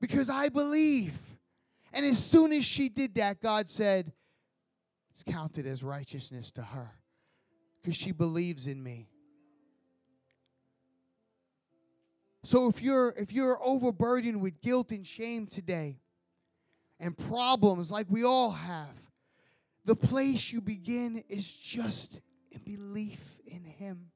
because 0.00 0.28
I 0.28 0.48
believe. 0.50 1.18
And 1.92 2.04
as 2.04 2.24
soon 2.24 2.52
as 2.52 2.64
she 2.64 2.88
did 2.88 3.14
that, 3.16 3.40
God 3.40 3.68
said, 3.68 4.12
It's 5.12 5.24
counted 5.24 5.66
as 5.66 5.82
righteousness 5.82 6.52
to 6.52 6.62
her 6.62 6.92
because 7.82 7.96
she 7.96 8.12
believes 8.12 8.66
in 8.66 8.82
me. 8.82 9.08
So 12.44 12.68
if 12.68 12.82
you're 12.82 13.14
if 13.16 13.32
you're 13.32 13.58
overburdened 13.64 14.38
with 14.38 14.60
guilt 14.60 14.92
and 14.92 15.06
shame 15.06 15.46
today 15.46 15.98
and 17.00 17.16
problems 17.16 17.90
like 17.90 18.06
we 18.10 18.22
all 18.22 18.50
have, 18.50 18.92
the 19.86 19.96
place 19.96 20.52
you 20.52 20.60
begin 20.60 21.24
is 21.30 21.50
just 21.50 22.20
in 22.52 22.60
belief 22.60 23.38
in 23.46 23.64
him. 23.64 24.10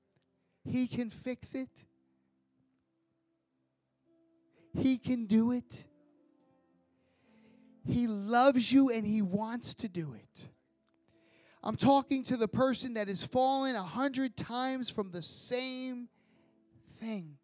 He 0.63 0.87
can 0.87 1.09
fix 1.09 1.55
it. 1.55 1.87
He 4.79 4.99
can 4.99 5.25
do 5.25 5.53
it. 5.53 5.87
He 7.87 8.07
loves 8.07 8.71
you 8.71 8.91
and 8.91 9.07
he 9.07 9.23
wants 9.23 9.73
to 9.77 9.89
do 9.89 10.13
it. 10.13 10.49
I'm 11.63 11.77
talking 11.77 12.25
to 12.25 12.37
the 12.37 12.47
person 12.47 12.93
that 12.95 13.09
has 13.09 13.25
fallen 13.25 13.75
a 13.75 13.83
hundred 13.83 14.37
times 14.37 14.91
from 14.91 15.13
the 15.13 15.23
same 15.23 16.09
thing. 17.01 17.39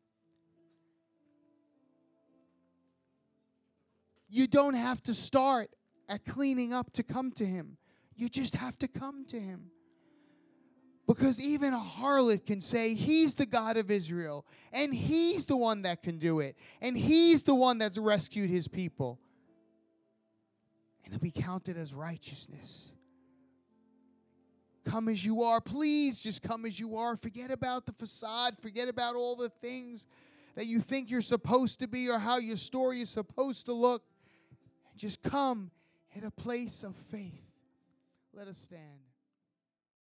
You 4.35 4.49
don't 4.49 4.75
have 4.75 5.01
to 5.05 5.15
start 5.15 5.71
at 6.09 6.25
cleaning 6.25 6.73
up 6.73 6.93
to 6.95 7.05
come 7.05 7.31
to 7.35 7.47
Him. 7.47 7.77
You 8.17 8.29
just 8.29 8.57
have 8.57 8.77
to 8.79 8.89
come 8.89 9.25
to 9.27 9.39
Him. 9.39 9.71
Because 11.07 11.41
even 11.41 11.73
a 11.73 11.79
harlot 11.79 12.45
can 12.45 12.61
say, 12.61 12.95
He's 12.95 13.35
the 13.35 13.47
God 13.47 13.77
of 13.77 13.93
Israel, 13.93 14.45
and 14.73 14.93
He's 14.93 15.47
the 15.47 15.57
one 15.57 15.83
that 15.83 16.03
can 16.03 16.19
do 16.19 16.41
it, 16.41 16.57
and 16.81 16.99
He's 16.99 17.45
the 17.45 17.55
one 17.55 17.79
that's 17.79 17.97
rescued 17.97 18.51
His 18.51 18.67
people. 18.67 19.21
And 21.05 21.15
it'll 21.15 21.23
be 21.23 21.31
counted 21.31 21.77
as 21.77 21.95
righteousness. 21.95 22.93
Come 24.85 25.09
as 25.09 25.25
you 25.25 25.45
are. 25.45 25.61
Please 25.61 26.21
just 26.21 26.43
come 26.43 26.65
as 26.65 26.81
you 26.81 26.97
are. 26.97 27.17
Forget 27.17 27.53
about 27.53 27.87
the 27.87 27.93
facade, 27.93 28.57
forget 28.61 28.89
about 28.89 29.15
all 29.15 29.37
the 29.37 29.51
things 29.61 30.09
that 30.57 30.67
you 30.67 30.81
think 30.81 31.09
you're 31.09 31.21
supposed 31.21 31.79
to 31.79 31.87
be 31.87 32.11
or 32.11 32.19
how 32.19 32.39
your 32.39 32.57
story 32.57 33.01
is 33.01 33.11
supposed 33.11 33.67
to 33.67 33.73
look. 33.73 34.03
Just 34.97 35.23
come 35.23 35.71
in 36.15 36.25
a 36.25 36.31
place 36.31 36.83
of 36.83 36.95
faith. 36.95 37.43
Let 38.33 38.49
us 38.49 38.59
stand. 38.59 38.81